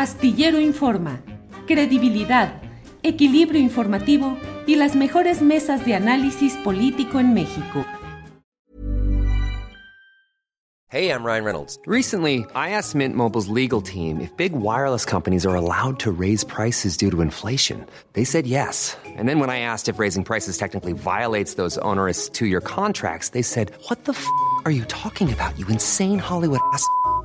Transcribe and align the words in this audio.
Astillero 0.00 0.58
Informa, 0.58 1.20
credibilidad, 1.66 2.62
equilibrio 3.02 3.60
informativo 3.60 4.38
y 4.66 4.76
las 4.76 4.96
mejores 4.96 5.42
mesas 5.42 5.84
de 5.84 5.94
análisis 5.94 6.54
político 6.64 7.20
en 7.20 7.34
México. 7.34 7.84
Hey, 10.88 11.10
I'm 11.10 11.22
Ryan 11.22 11.44
Reynolds. 11.44 11.78
Recently, 11.86 12.46
I 12.54 12.70
asked 12.70 12.94
Mint 12.94 13.14
Mobile's 13.14 13.48
legal 13.48 13.82
team 13.82 14.22
if 14.22 14.34
big 14.38 14.54
wireless 14.54 15.04
companies 15.04 15.44
are 15.44 15.54
allowed 15.54 15.98
to 16.00 16.10
raise 16.10 16.44
prices 16.44 16.96
due 16.96 17.10
to 17.10 17.20
inflation. 17.20 17.84
They 18.14 18.24
said 18.24 18.46
yes. 18.46 18.96
And 19.04 19.28
then 19.28 19.38
when 19.38 19.50
I 19.50 19.60
asked 19.60 19.90
if 19.90 19.98
raising 19.98 20.24
prices 20.24 20.56
technically 20.56 20.94
violates 20.94 21.56
those 21.56 21.76
onerous 21.82 22.30
two-year 22.30 22.62
contracts, 22.62 23.32
they 23.32 23.42
said, 23.42 23.70
"What 23.88 24.06
the 24.06 24.12
f*** 24.12 24.26
are 24.64 24.72
you 24.72 24.86
talking 24.86 25.30
about? 25.30 25.58
You 25.58 25.66
insane 25.68 26.18
Hollywood 26.18 26.60
ass." 26.72 26.86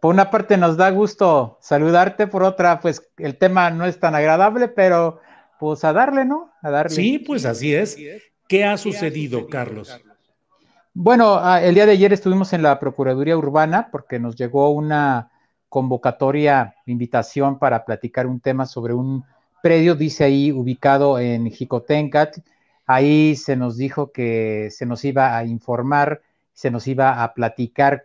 Por 0.00 0.14
una 0.14 0.30
parte 0.30 0.56
nos 0.56 0.76
da 0.76 0.90
gusto 0.90 1.58
saludarte, 1.60 2.26
por 2.26 2.42
otra, 2.42 2.80
pues 2.80 3.08
el 3.18 3.36
tema 3.36 3.70
no 3.70 3.86
es 3.86 3.98
tan 3.98 4.14
agradable, 4.14 4.68
pero 4.68 5.20
pues 5.58 5.84
a 5.84 5.92
darle, 5.92 6.24
¿no? 6.24 6.52
A 6.62 6.70
darle. 6.70 6.94
Sí, 6.94 7.18
pues 7.18 7.44
así 7.44 7.74
es. 7.74 7.96
¿Qué 8.48 8.64
ha 8.64 8.76
sucedido, 8.76 9.48
Carlos? 9.48 9.98
Bueno, 10.94 11.38
ah, 11.42 11.62
el 11.62 11.74
día 11.74 11.86
de 11.86 11.92
ayer 11.92 12.12
estuvimos 12.12 12.52
en 12.52 12.62
la 12.62 12.78
Procuraduría 12.78 13.36
Urbana 13.36 13.88
porque 13.90 14.18
nos 14.18 14.36
llegó 14.36 14.70
una 14.70 15.30
convocatoria, 15.68 16.74
invitación 16.86 17.58
para 17.58 17.84
platicar 17.84 18.26
un 18.26 18.40
tema 18.40 18.64
sobre 18.64 18.94
un 18.94 19.24
predio, 19.62 19.94
dice 19.94 20.24
ahí, 20.24 20.52
ubicado 20.52 21.18
en 21.18 21.50
Jicotencat. 21.50 22.38
Ahí 22.86 23.36
se 23.36 23.56
nos 23.56 23.76
dijo 23.76 24.12
que 24.12 24.68
se 24.70 24.86
nos 24.86 25.04
iba 25.04 25.36
a 25.36 25.44
informar, 25.44 26.22
se 26.54 26.70
nos 26.70 26.86
iba 26.86 27.22
a 27.22 27.34
platicar 27.34 28.04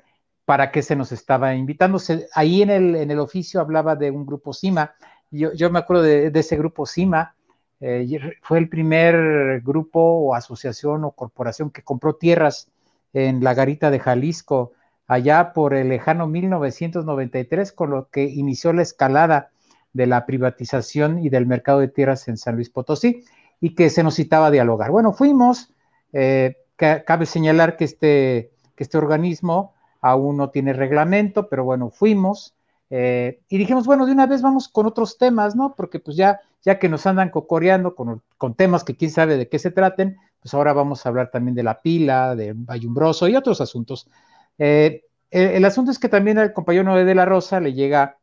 para 0.52 0.70
qué 0.70 0.82
se 0.82 0.98
nos 0.98 1.14
estaba 1.14 1.56
invitando. 1.56 1.98
ahí 2.34 2.62
en 2.62 2.70
el, 2.70 2.96
en 2.98 3.10
el 3.10 3.20
oficio 3.20 3.62
hablaba 3.62 3.96
de 3.96 4.12
un 4.12 4.26
grupo 4.26 4.52
CIMA. 4.52 4.94
Yo, 5.30 5.54
yo 5.54 5.70
me 5.70 5.80
acuerdo 5.80 6.04
de, 6.04 6.30
ese 6.36 6.58
grupo 6.58 6.86
CIMA, 6.86 7.36
eh, 7.80 8.20
fue 8.42 8.58
el 8.58 8.68
primer 8.68 9.62
grupo 9.62 10.02
o 10.02 10.36
asociación 10.36 11.06
o 11.06 11.12
corporación 11.12 11.70
que 11.70 11.84
compró 11.84 12.16
tierras 12.16 12.68
en 13.14 13.42
la 13.42 13.54
garita 13.54 13.90
de 13.92 14.00
Jalisco, 14.00 14.74
allá 15.08 15.54
por 15.54 15.74
el 15.74 15.88
lejano 15.88 16.28
1993, 16.28 17.72
con 17.72 17.90
lo 17.90 18.10
que 18.10 18.26
inició 18.26 18.74
la 18.74 18.82
escalada 18.82 19.52
de 19.94 20.06
la 20.06 20.26
privatización 20.26 21.20
y 21.20 21.30
del 21.30 21.46
mercado 21.46 21.80
de 21.80 21.88
tierras 21.88 22.28
en 22.28 22.36
San 22.36 22.56
Luis 22.56 22.70
Potosí, 22.70 23.24
y 23.62 23.74
que 23.74 23.90
se 23.90 24.04
nos 24.04 24.16
citaba 24.16 24.48
a 24.48 24.52
dialogar. 24.52 24.92
Bueno, 24.92 25.14
fuimos, 25.14 25.74
eh, 26.12 26.58
cabe 26.76 27.26
señalar 27.26 27.78
que 27.78 27.86
este, 27.86 28.52
que 28.76 28.84
este 28.84 28.98
organismo 28.98 29.76
aún 30.02 30.38
no 30.38 30.50
tiene 30.50 30.74
reglamento, 30.74 31.48
pero 31.48 31.64
bueno, 31.64 31.90
fuimos, 31.90 32.56
eh, 32.94 33.40
y 33.48 33.58
dijimos, 33.58 33.86
bueno, 33.86 34.06
de 34.06 34.12
una 34.12 34.28
vez 34.28 34.42
vamos 34.42 34.68
con 34.68 34.86
otros 34.86 35.18
temas, 35.18 35.56
¿no? 35.56 35.76
Porque 35.76 36.00
pues 36.00 36.18
ya, 36.18 36.42
ya 36.62 36.78
que 36.78 36.90
nos 36.90 37.06
andan 37.08 37.30
cocoreando 37.30 37.96
con, 37.96 38.22
temas 38.56 38.84
que 38.84 38.98
quién 38.98 39.12
sabe 39.12 39.38
de 39.38 39.48
qué 39.48 39.60
se 39.60 39.72
traten, 39.72 40.18
pues 40.42 40.54
ahora 40.54 40.74
vamos 40.74 41.06
a 41.06 41.10
hablar 41.10 41.32
también 41.32 41.56
de 41.56 41.64
la 41.64 41.82
pila, 41.82 42.36
de 42.36 42.52
Bayumbroso 42.54 43.30
y 43.30 43.36
otros 43.38 43.62
asuntos. 43.62 44.10
Eh, 44.58 45.06
el, 45.30 45.64
asunto 45.64 45.92
es 45.92 46.00
que 46.00 46.10
también 46.10 46.38
al 46.38 46.52
compañero 46.52 46.94
de 46.94 47.16
la 47.16 47.24
Rosa 47.24 47.62
le 47.62 47.74
llega 47.74 48.18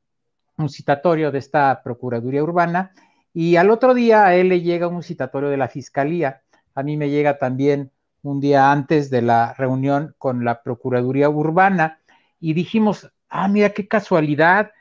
un 0.59 0.69
citatorio 0.69 1.31
de 1.33 1.39
esta 1.39 1.81
Procuraduría 1.83 2.43
Urbana 2.43 2.93
y 3.33 3.57
al 3.57 3.71
otro 3.71 3.95
día 3.95 4.27
a 4.27 4.35
él 4.35 4.51
le 4.51 4.61
llega 4.61 4.89
un 4.89 5.03
citatorio 5.03 5.49
de 5.49 5.57
la 5.57 5.69
Fiscalía. 5.69 6.43
A 6.75 6.83
mí 6.83 6.99
me 6.99 7.09
llega 7.09 7.39
también 7.39 7.91
un 8.29 8.41
día 8.41 8.71
antes 8.71 9.11
de 9.11 9.23
la 9.23 9.55
reunión 9.55 10.15
con 10.19 10.45
la 10.45 10.63
Procuraduría 10.63 11.31
Urbana 11.31 12.01
y 12.39 12.53
dijimos, 12.53 13.11
ah, 13.29 13.49
mira 13.49 13.71
qué 13.71 13.89
casualidad, 13.89 14.73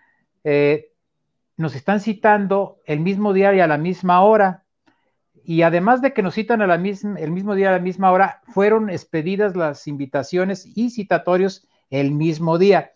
eh, 0.44 0.92
nos 1.56 1.76
están 1.76 2.00
citando 2.00 2.80
el 2.86 3.00
mismo 3.00 3.34
día 3.34 3.54
y 3.54 3.60
a 3.60 3.68
la 3.68 3.78
misma 3.78 4.22
hora. 4.22 4.64
Y 5.44 5.62
además 5.62 6.02
de 6.02 6.14
que 6.14 6.22
nos 6.22 6.36
citan 6.36 6.62
a 6.62 6.68
la 6.68 6.78
misma, 6.78 7.18
el 7.20 7.32
mismo 7.32 7.56
día 7.56 7.70
a 7.70 7.74
la 7.74 7.80
misma 7.80 8.12
hora, 8.12 8.42
fueron 8.48 8.90
expedidas 8.90 9.56
las 9.56 9.88
invitaciones 9.88 10.70
y 10.76 10.90
citatorios 10.90 11.68
el 11.90 12.12
mismo 12.12 12.58
día. 12.58 12.92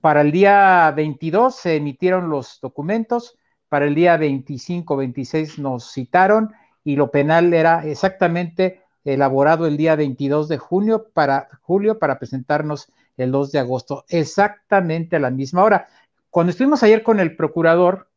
Para 0.00 0.20
el 0.20 0.32
día 0.32 0.92
22 0.94 1.56
se 1.56 1.76
emitieron 1.76 2.28
los 2.28 2.60
documentos, 2.60 3.38
para 3.68 3.86
el 3.86 3.94
día 3.94 4.16
25, 4.16 4.96
26 4.96 5.58
nos 5.58 5.92
citaron 5.92 6.52
y 6.84 6.96
lo 6.96 7.10
penal 7.10 7.54
era 7.54 7.86
exactamente 7.86 8.82
elaborado 9.04 9.66
el 9.66 9.76
día 9.76 9.96
22 9.96 10.48
de 10.48 10.58
junio 10.58 11.06
para, 11.12 11.48
julio 11.62 11.98
para 11.98 12.18
presentarnos 12.18 12.92
el 13.16 13.30
2 13.30 13.52
de 13.52 13.58
agosto, 13.58 14.04
exactamente 14.08 15.16
a 15.16 15.20
la 15.20 15.30
misma 15.30 15.62
hora. 15.62 15.88
Cuando 16.30 16.50
estuvimos 16.50 16.82
ayer 16.82 17.02
con 17.02 17.20
el 17.20 17.36
procurador 17.36 18.08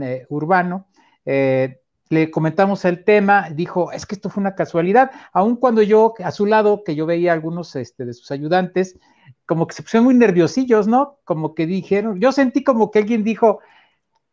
eh, 0.00 0.26
urbano, 0.28 0.86
eh, 1.24 1.80
le 2.10 2.30
comentamos 2.30 2.84
el 2.84 3.04
tema, 3.04 3.48
dijo, 3.50 3.90
es 3.90 4.04
que 4.04 4.14
esto 4.14 4.28
fue 4.28 4.42
una 4.42 4.54
casualidad, 4.54 5.10
aun 5.32 5.56
cuando 5.56 5.80
yo, 5.82 6.14
a 6.22 6.30
su 6.30 6.44
lado, 6.44 6.84
que 6.84 6.94
yo 6.94 7.06
veía 7.06 7.32
algunos 7.32 7.74
este, 7.74 8.04
de 8.04 8.12
sus 8.12 8.30
ayudantes, 8.30 8.98
como 9.46 9.66
que 9.66 9.74
se 9.74 9.82
pusieron 9.82 10.04
muy 10.04 10.14
nerviosillos, 10.14 10.86
¿no? 10.86 11.18
Como 11.24 11.54
que 11.54 11.66
dijeron, 11.66 12.20
yo 12.20 12.30
sentí 12.30 12.62
como 12.62 12.90
que 12.90 12.98
alguien 12.98 13.24
dijo, 13.24 13.60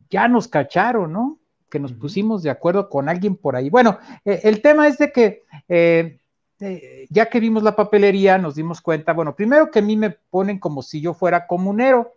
ya 0.10 0.28
nos 0.28 0.48
cacharon, 0.48 1.14
¿no? 1.14 1.40
Que 1.70 1.80
nos 1.80 1.94
pusimos 1.94 2.44
de 2.44 2.50
acuerdo 2.50 2.90
con 2.90 3.08
alguien 3.08 3.38
por 3.38 3.56
ahí. 3.56 3.70
Bueno, 3.70 3.98
eh, 4.26 4.42
el 4.44 4.62
tema 4.62 4.88
es 4.88 4.98
de 4.98 5.12
que 5.12 5.44
este, 5.70 7.08
ya 7.10 7.28
que 7.28 7.40
vimos 7.40 7.64
la 7.64 7.76
papelería, 7.76 8.38
nos 8.38 8.56
dimos 8.56 8.82
cuenta, 8.82 9.14
bueno, 9.14 9.36
primero 9.36 9.72
que 9.72 9.80
a 9.80 9.82
mí 9.82 9.96
me 9.96 10.10
ponen 10.10 10.60
como 10.60 10.82
si 10.82 11.00
yo 11.00 11.14
fuera 11.14 11.48
comunero 11.48 12.16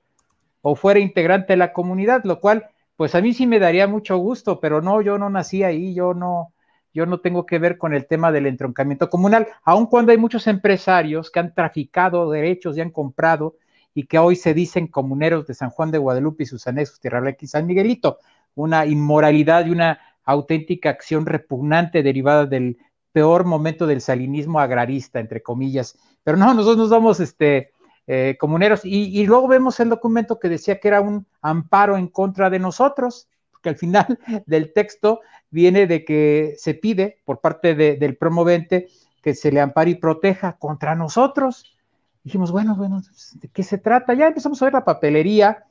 o 0.62 0.74
fuera 0.74 0.98
integrante 0.98 1.52
de 1.52 1.58
la 1.58 1.72
comunidad, 1.72 2.24
lo 2.24 2.40
cual, 2.40 2.66
pues 2.96 3.14
a 3.14 3.20
mí 3.20 3.34
sí 3.34 3.46
me 3.46 3.60
daría 3.60 3.86
mucho 3.86 4.16
gusto, 4.16 4.58
pero 4.58 4.80
no, 4.82 5.00
yo 5.00 5.18
no 5.18 5.30
nací 5.30 5.62
ahí, 5.62 5.94
yo 5.94 6.14
no, 6.14 6.52
yo 6.92 7.06
no 7.06 7.20
tengo 7.20 7.46
que 7.46 7.58
ver 7.58 7.78
con 7.78 7.94
el 7.94 8.06
tema 8.06 8.32
del 8.32 8.46
entroncamiento 8.46 9.08
comunal, 9.10 9.46
aun 9.64 9.86
cuando 9.86 10.12
hay 10.12 10.18
muchos 10.18 10.46
empresarios 10.46 11.30
que 11.30 11.40
han 11.40 11.54
traficado 11.54 12.30
derechos 12.30 12.76
y 12.76 12.80
han 12.80 12.90
comprado 12.90 13.56
y 13.94 14.06
que 14.06 14.18
hoy 14.18 14.36
se 14.36 14.54
dicen 14.54 14.86
comuneros 14.86 15.46
de 15.46 15.54
San 15.54 15.70
Juan 15.70 15.90
de 15.90 15.98
Guadalupe 15.98 16.44
y 16.44 16.46
sus 16.46 16.66
anexos 16.66 16.98
Tierra 16.98 17.36
y 17.38 17.46
San 17.46 17.66
Miguelito, 17.66 18.18
una 18.54 18.86
inmoralidad 18.86 19.66
y 19.66 19.70
una 19.70 20.00
auténtica 20.24 20.90
acción 20.90 21.26
repugnante 21.26 22.02
derivada 22.02 22.46
del 22.46 22.78
peor 23.12 23.44
momento 23.44 23.86
del 23.86 24.00
salinismo 24.00 24.60
agrarista, 24.60 25.20
entre 25.20 25.42
comillas. 25.42 25.98
Pero 26.24 26.36
no, 26.36 26.52
nosotros 26.54 26.78
nos 26.78 26.90
vamos 26.90 27.20
este, 27.20 27.72
eh, 28.06 28.36
comuneros. 28.38 28.80
Y, 28.84 29.24
luego 29.26 29.46
vemos 29.48 29.78
el 29.80 29.88
documento 29.88 30.38
que 30.38 30.48
decía 30.48 30.80
que 30.80 30.88
era 30.88 31.00
un 31.00 31.26
amparo 31.40 31.96
en 31.96 32.08
contra 32.08 32.50
de 32.50 32.58
nosotros, 32.58 33.28
porque 33.50 33.68
al 33.68 33.76
final 33.76 34.18
del 34.46 34.72
texto 34.72 35.20
viene 35.50 35.86
de 35.86 36.04
que 36.04 36.54
se 36.58 36.74
pide 36.74 37.18
por 37.24 37.40
parte 37.40 37.74
del 37.74 38.16
promovente 38.16 38.88
que 39.22 39.34
se 39.34 39.52
le 39.52 39.60
ampare 39.60 39.90
y 39.90 39.94
proteja 39.94 40.56
contra 40.58 40.96
nosotros. 40.96 41.76
Dijimos, 42.24 42.50
bueno, 42.50 42.74
bueno, 42.74 43.02
¿de 43.34 43.48
qué 43.48 43.62
se 43.62 43.78
trata? 43.78 44.14
Ya 44.14 44.28
empezamos 44.28 44.60
a 44.60 44.66
ver 44.66 44.74
la 44.74 44.84
papelería. 44.84 45.64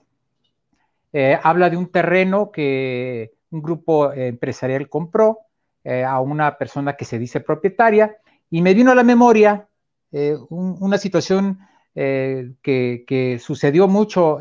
Eh, 1.12 1.38
habla 1.44 1.70
de 1.70 1.76
un 1.76 1.92
terreno 1.92 2.52
que 2.52 3.34
un 3.50 3.62
grupo 3.62 4.14
empresarial 4.14 4.88
compró 4.88 5.40
eh, 5.84 6.04
a 6.04 6.20
una 6.20 6.60
persona 6.60 6.94
que 6.94 7.06
se 7.06 7.18
dice 7.18 7.40
propietaria 7.40 8.16
y 8.52 8.62
me 8.62 8.76
vino 8.76 8.92
a 8.92 8.96
la 8.96 9.04
memoria 9.04 9.68
eh, 10.12 10.36
una 10.50 11.00
situación 11.00 11.60
eh, 11.96 12.52
que, 12.62 13.40
sucedió 13.42 13.88
mucho 13.88 14.38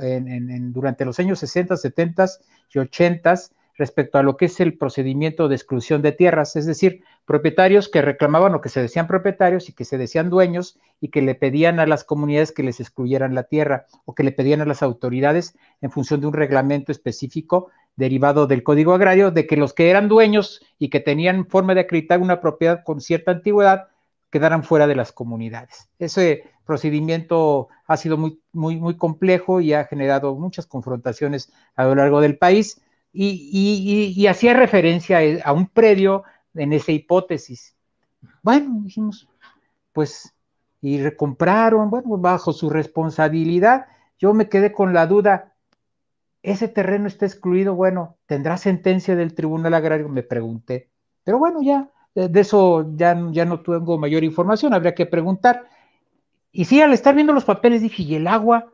durante 0.73 1.07
los 1.07 1.19
años 1.19 1.39
60, 1.39 1.79
70 1.79 2.27
y 2.75 2.79
80. 2.79 3.35
respecto 3.79 4.19
a 4.19 4.23
lo 4.23 4.37
que 4.37 4.45
es 4.45 4.61
el 4.61 4.77
procedimiento 4.77 5.49
de 5.49 5.55
exclusión 5.55 6.03
de 6.03 6.13
tierras, 6.13 6.57
es 6.57 6.67
decir, 6.67 7.03
propietarios 7.25 7.89
que 7.89 8.03
reclamaban 8.03 8.55
o 8.55 8.61
que 8.61 8.69
se 8.69 8.83
decían 8.83 9.07
propietarios 9.07 9.71
y 9.71 9.73
que 9.73 9.87
se 9.87 9.97
decían 9.97 10.29
dueños 10.29 10.79
y 11.01 11.09
que 11.09 11.23
le 11.23 11.35
pedían 11.35 11.81
a 11.81 11.87
las 11.87 12.05
comunidades 12.05 12.53
que 12.53 12.63
les 12.63 12.81
excluyeran 12.81 13.35
la 13.35 13.45
tierra 13.45 13.87
o 14.05 14.15
que 14.15 14.25
le 14.25 14.33
pedían 14.33 14.61
a 14.61 14.67
las 14.67 14.83
autoridades 14.83 15.57
en 15.81 15.91
función 15.91 16.21
de 16.21 16.27
un 16.27 16.35
reglamento 16.35 16.93
específico 16.93 17.71
derivado 18.01 18.49
del 18.49 18.65
Código 18.65 18.95
Agrario 18.95 19.31
de 19.31 19.47
que 19.47 19.57
los 19.57 19.73
que 19.73 19.91
eran 19.91 20.09
dueños 20.09 20.61
y 20.79 20.89
que 20.89 20.99
tenían 20.99 21.47
forma 21.47 21.75
de 21.75 21.83
acreditar 21.83 22.21
una 22.21 22.41
propiedad 22.41 22.83
con 22.83 23.01
cierta 23.01 23.31
antigüedad 23.31 23.89
quedaran 24.31 24.65
fuera 24.65 24.87
de 24.87 24.97
las 24.97 25.13
comunidades. 25.13 25.89
Ese 25.99 26.45
procedimiento 26.65 27.69
ha 27.87 27.97
sido 27.97 28.17
muy, 28.17 28.41
muy, 28.53 28.77
muy 28.77 28.97
complejo 28.97 29.61
y 29.61 29.73
ha 29.75 29.85
generado 29.85 30.35
muchas 30.35 30.67
confrontaciones 30.67 31.53
a 31.77 31.85
lo 31.85 31.95
largo 31.95 32.21
del 32.21 32.39
país 32.39 32.81
y, 33.13 34.27
hacía 34.29 34.55
referencia 34.55 35.19
a 35.45 35.53
un 35.53 35.67
predio 35.67 36.23
en 36.55 36.73
esa 36.73 36.93
hipótesis. 36.93 37.75
Bueno, 38.43 38.81
dijimos, 38.85 39.29
pues, 39.93 40.33
y 40.81 41.03
recompraron, 41.03 41.91
bueno, 41.91 42.17
bajo 42.17 42.53
su 42.53 42.71
responsabilidad. 42.71 43.87
Yo 44.19 44.33
me 44.33 44.49
quedé 44.49 44.73
con 44.73 44.95
la 44.95 45.07
duda, 45.07 45.50
ese 46.43 46.69
terreno 46.69 47.07
está 47.07 47.27
excluido, 47.27 47.75
bueno, 47.75 48.17
¿tendrá 48.27 48.57
sentencia 48.57 49.15
del 49.17 49.35
Tribunal 49.35 49.75
Agrario? 49.75 50.09
Me 50.09 50.23
pregunté. 50.23 50.91
Pero 51.25 51.39
bueno, 51.39 51.61
ya, 51.63 51.91
de 52.15 52.41
eso 52.41 52.91
ya, 52.97 53.19
ya 53.31 53.45
no 53.45 53.61
tengo 53.61 53.99
mayor 53.99 54.25
información, 54.25 54.75
habría 54.75 54.95
que 54.95 55.07
preguntar. 55.07 55.67
Y 56.53 56.65
sí, 56.65 56.81
al 56.81 56.93
estar 56.93 57.15
viendo 57.15 57.33
los 57.33 57.45
papeles 57.45 57.83
dije, 57.83 58.03
¿y 58.03 58.15
el 58.15 58.27
agua? 58.27 58.73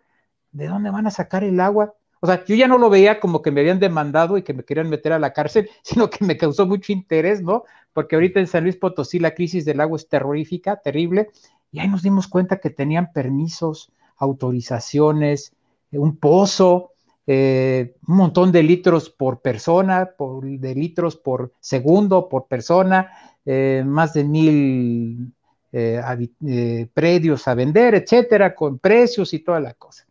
¿De 0.53 0.69
dónde 0.69 0.91
van 0.91 1.07
a 1.07 1.11
sacar 1.11 1.45
el 1.45 1.61
agua? 1.61 1.95
O 2.21 2.27
sea, 2.27 2.45
yo 2.45 2.55
ya 2.55 2.67
no 2.69 2.79
lo 2.79 2.89
veía 2.89 3.21
como 3.21 3.43
que 3.43 3.51
me 3.51 3.61
habían 3.61 3.79
demandado 3.79 4.39
y 4.39 4.43
que 4.43 4.55
me 4.55 4.65
querían 4.65 4.89
meter 4.89 5.12
a 5.12 5.19
la 5.19 5.33
cárcel, 5.33 5.69
sino 5.83 6.09
que 6.09 6.25
me 6.25 6.37
causó 6.37 6.67
mucho 6.67 6.93
interés, 6.93 7.43
¿no? 7.43 7.65
Porque 7.93 8.17
ahorita 8.17 8.41
en 8.41 8.47
San 8.47 8.62
Luis 8.62 8.77
Potosí 8.77 9.19
la 9.19 9.35
crisis 9.35 9.65
del 9.65 9.81
agua 9.81 9.97
es 9.97 10.09
terrorífica, 10.09 10.77
terrible, 10.77 11.31
y 11.73 11.81
ahí 11.81 11.89
nos 11.89 12.03
dimos 12.03 12.29
cuenta 12.29 12.59
que 12.59 12.71
tenían 12.71 13.12
permisos, 13.12 13.93
autorizaciones, 14.17 15.53
un 15.93 16.17
pozo, 16.17 16.93
eh, 17.26 17.96
un 18.06 18.17
montón 18.17 18.52
de 18.52 18.62
litros 18.62 19.11
por 19.11 19.40
persona, 19.40 20.11
de 20.43 20.75
litros 20.75 21.17
por 21.17 21.52
segundo, 21.61 22.28
por 22.28 22.46
persona, 22.46 23.11
eh, 23.44 23.82
más 23.84 24.12
de 24.12 24.25
mil 24.25 25.32
eh, 25.73 26.88
predios 26.94 27.49
a 27.49 27.55
vender, 27.55 27.94
etcétera, 27.94 28.55
con 28.55 28.78
precios 28.78 29.34
y 29.34 29.40
toda 29.40 29.61
la 29.61 29.75
cosa. 29.75 30.06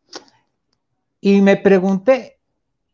Y 1.21 1.41
me 1.41 1.57
pregunté, 1.57 2.37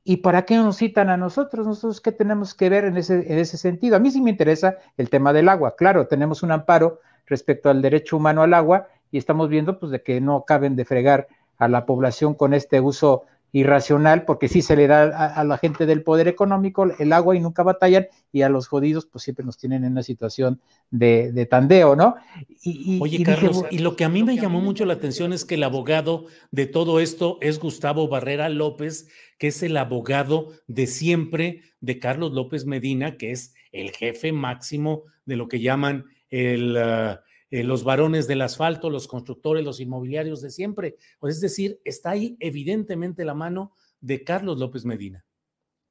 ¿y 0.04 0.18
para 0.18 0.46
qué 0.46 0.56
nos 0.56 0.78
citan 0.78 1.10
a 1.10 1.18
nosotros? 1.18 1.66
¿Nosotros 1.66 2.00
qué 2.00 2.12
tenemos 2.12 2.54
que 2.54 2.70
ver 2.70 2.86
en 2.86 2.98
ese, 2.98 3.32
en 3.32 3.40
ese 3.40 3.58
sentido? 3.58 3.96
A 3.96 4.00
mí 4.00 4.12
sí 4.12 4.22
me 4.22 4.30
interesa 4.30 4.78
el 4.98 5.10
tema 5.10 5.34
del 5.34 5.50
agua. 5.50 5.76
Claro, 5.76 6.08
tenemos 6.08 6.44
un 6.44 6.52
amparo 6.52 7.02
respecto 7.26 7.70
al 7.70 7.82
derecho 7.82 8.18
humano 8.18 8.44
al 8.44 8.54
agua 8.54 8.88
y 9.12 9.18
estamos 9.18 9.50
viendo 9.50 9.80
pues 9.80 9.92
de 9.92 10.04
que 10.04 10.22
no 10.22 10.38
acaben 10.38 10.76
de 10.76 10.86
fregar 10.86 11.28
a 11.58 11.68
la 11.68 11.86
población 11.86 12.34
con 12.34 12.54
este 12.54 12.80
uso 12.80 13.26
irracional, 13.52 14.24
porque 14.26 14.48
sí 14.48 14.62
se 14.62 14.76
le 14.76 14.88
da 14.88 15.04
a, 15.28 15.44
la 15.44 15.58
gente 15.58 15.86
del 15.86 16.04
poder 16.04 16.28
económico 16.28 16.86
el 16.98 17.14
agua 17.14 17.36
y 17.36 17.40
nunca 17.40 17.64
batallan, 17.64 18.08
y 18.32 18.44
a 18.44 18.50
los 18.50 18.68
jodidos 18.68 19.06
pues 19.06 19.24
siempre 19.24 19.46
nos 19.46 19.58
tienen 19.58 19.84
en 19.84 19.92
una 19.92 20.04
situación 20.04 20.62
de, 20.90 21.46
tandeo, 21.50 21.96
¿no? 21.96 22.16
Y, 22.62 23.00
Oye, 23.02 23.24
Carlos, 23.24 23.66
y 23.70 23.80
lo 23.80 23.96
que 23.96 24.06
a 24.06 24.10
mí 24.10 24.24
me 24.24 24.38
llamó 24.38 24.62
mucho 24.62 24.86
la 24.86 24.94
atención 24.94 25.34
es 25.34 25.44
que 25.44 25.56
el 25.56 25.64
abogado 25.64 26.26
de 26.52 26.66
todo 26.66 27.00
esto 27.00 27.38
es 27.42 27.60
Gustavo 27.60 28.08
Barrera 28.08 28.48
López, 28.50 29.10
que 29.38 29.48
es 29.48 29.62
el 29.64 29.76
abogado 29.76 30.52
de 30.68 30.88
siempre 30.88 31.62
de 31.82 32.00
Carlos 32.00 32.32
López 32.32 32.66
Medina, 32.66 33.18
que 33.18 33.32
es 33.32 33.54
el 33.72 33.92
jefe 33.92 34.32
máximo 34.32 35.04
de 35.26 35.36
lo 35.36 35.48
que 35.48 35.60
llaman 35.60 36.06
el... 36.30 36.78
Ah, 36.78 37.22
eh, 37.52 37.66
los 37.66 37.84
varones 37.84 38.28
del 38.28 38.42
asfalto, 38.42 38.90
los 38.90 39.10
constructores, 39.10 39.66
los 39.66 39.82
inmobiliarios 39.82 40.42
de 40.42 40.50
siempre. 40.50 40.96
Es 41.22 41.42
decir, 41.42 41.82
está 41.84 42.12
ahí 42.12 42.38
evidentemente 42.40 43.26
la 43.26 43.34
mano 43.34 43.74
de 44.00 44.24
Carlos 44.24 44.58
López 44.58 44.86
Medina. 44.86 45.26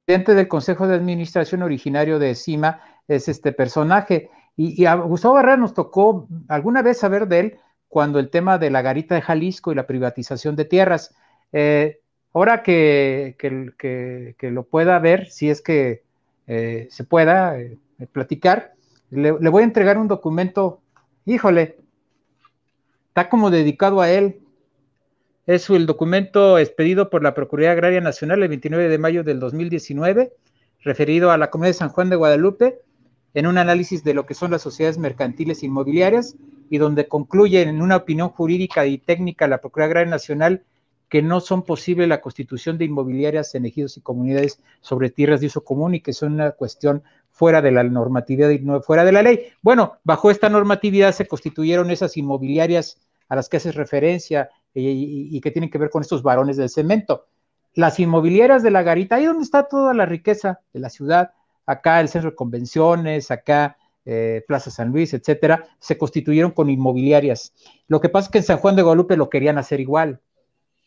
Presidente 0.05 0.33
del 0.33 0.47
Consejo 0.47 0.87
de 0.87 0.95
Administración 0.95 1.61
originario 1.61 2.17
de 2.17 2.33
CIMA 2.33 2.81
es 3.07 3.27
este 3.27 3.51
personaje. 3.51 4.31
Y, 4.57 4.85
a 4.85 4.95
Gustavo 4.95 5.35
Barrera 5.35 5.57
nos 5.57 5.75
tocó 5.75 6.27
alguna 6.47 6.81
vez 6.81 6.97
saber 6.97 7.27
de 7.27 7.39
él 7.39 7.57
cuando 7.87 8.17
el 8.17 8.31
tema 8.31 8.57
de 8.57 8.71
la 8.71 8.81
garita 8.81 9.13
de 9.13 9.21
Jalisco 9.21 9.71
y 9.71 9.75
la 9.75 9.85
privatización 9.85 10.55
de 10.55 10.65
tierras. 10.65 11.13
Eh, 11.53 12.01
ahora 12.33 12.63
que, 12.63 13.35
que, 13.37 14.51
lo 14.51 14.63
pueda 14.63 14.97
ver, 14.97 15.29
si 15.29 15.49
es 15.51 15.61
que 15.61 16.01
eh, 16.47 16.87
se 16.89 17.03
pueda 17.03 17.55
platicar, 18.11 18.73
le, 19.11 19.31
voy 19.31 19.61
a 19.61 19.65
entregar 19.65 19.97
un 19.97 20.07
documento 20.07 20.81
híjole, 21.25 21.77
está 23.09 23.29
como 23.29 23.51
dedicado 23.51 24.01
a 24.01 24.09
él. 24.09 24.39
Es 25.47 25.69
el 25.69 25.85
documento 25.85 26.57
expedido 26.57 27.09
por 27.09 27.23
la 27.23 27.33
Procuraduría 27.33 27.71
Agraria 27.71 28.01
Nacional 28.01 28.43
el 28.43 28.49
29 28.49 28.89
de 28.89 28.97
mayo 28.97 29.23
del 29.23 29.39
2019, 29.39 30.33
referido 30.81 31.31
a 31.31 31.37
la 31.37 31.49
Comunidad 31.49 31.69
de 31.69 31.79
San 31.79 31.89
Juan 31.89 32.09
de 32.09 32.15
Guadalupe, 32.15 32.79
en 33.33 33.47
un 33.47 33.57
análisis 33.57 34.03
de 34.03 34.13
lo 34.13 34.25
que 34.25 34.33
son 34.33 34.51
las 34.51 34.61
sociedades 34.61 34.97
mercantiles 34.97 35.63
inmobiliarias 35.63 36.35
y 36.69 36.77
donde 36.77 37.07
concluye 37.07 37.61
en 37.61 37.81
una 37.81 37.97
opinión 37.97 38.29
jurídica 38.29 38.85
y 38.85 38.97
técnica 38.97 39.47
la 39.47 39.59
Procuraduría 39.59 39.91
Agraria 39.91 40.11
Nacional 40.11 40.63
que 41.11 41.21
no 41.21 41.41
son 41.41 41.63
posible 41.63 42.07
la 42.07 42.21
constitución 42.21 42.77
de 42.77 42.85
inmobiliarias 42.85 43.53
en 43.55 43.65
ejidos 43.65 43.97
y 43.97 44.01
comunidades 44.01 44.61
sobre 44.79 45.09
tierras 45.09 45.41
de 45.41 45.47
uso 45.47 45.61
común 45.61 45.93
y 45.93 45.99
que 45.99 46.13
son 46.13 46.33
una 46.33 46.51
cuestión 46.51 47.03
fuera 47.31 47.61
de 47.61 47.71
la 47.71 47.83
normatividad 47.83 48.49
y 48.49 48.61
fuera 48.83 49.03
de 49.03 49.11
la 49.11 49.23
ley. 49.23 49.47
Bueno, 49.61 49.97
bajo 50.03 50.29
esta 50.29 50.49
normatividad 50.49 51.13
se 51.13 51.27
constituyeron 51.27 51.89
esas 51.89 52.17
inmobiliarias 52.17 52.99
a 53.29 53.35
las 53.35 53.49
que 53.49 53.57
haces 53.57 53.75
referencia 53.75 54.49
y, 54.73 55.39
que 55.41 55.51
tienen 55.51 55.69
que 55.69 55.77
ver 55.77 55.89
con 55.89 56.01
estos 56.01 56.23
varones 56.23 56.57
del 56.57 56.69
cemento. 56.69 57.27
Las 57.73 57.99
inmobiliarias 57.99 58.63
de 58.63 58.71
la 58.71 58.83
garita, 58.83 59.15
ahí 59.15 59.25
donde 59.25 59.43
está 59.43 59.67
toda 59.67 59.93
la 59.93 60.05
riqueza 60.05 60.59
de 60.73 60.81
la 60.81 60.89
ciudad, 60.89 61.31
acá 61.65 62.01
el 62.01 62.09
centro 62.09 62.31
de 62.31 62.35
convenciones, 62.35 63.31
acá 63.31 63.77
eh, 64.03 64.43
Plaza 64.47 64.71
San 64.71 64.89
Luis, 64.89 65.13
etcétera, 65.13 65.65
se 65.79 65.97
constituyeron 65.97 66.51
con 66.51 66.69
inmobiliarias. 66.69 67.53
Lo 67.87 68.01
que 68.01 68.09
pasa 68.09 68.25
es 68.25 68.31
que 68.31 68.37
en 68.39 68.43
San 68.43 68.57
Juan 68.57 68.75
de 68.75 68.81
Guadalupe 68.81 69.15
lo 69.15 69.29
querían 69.29 69.57
hacer 69.57 69.79
igual 69.79 70.19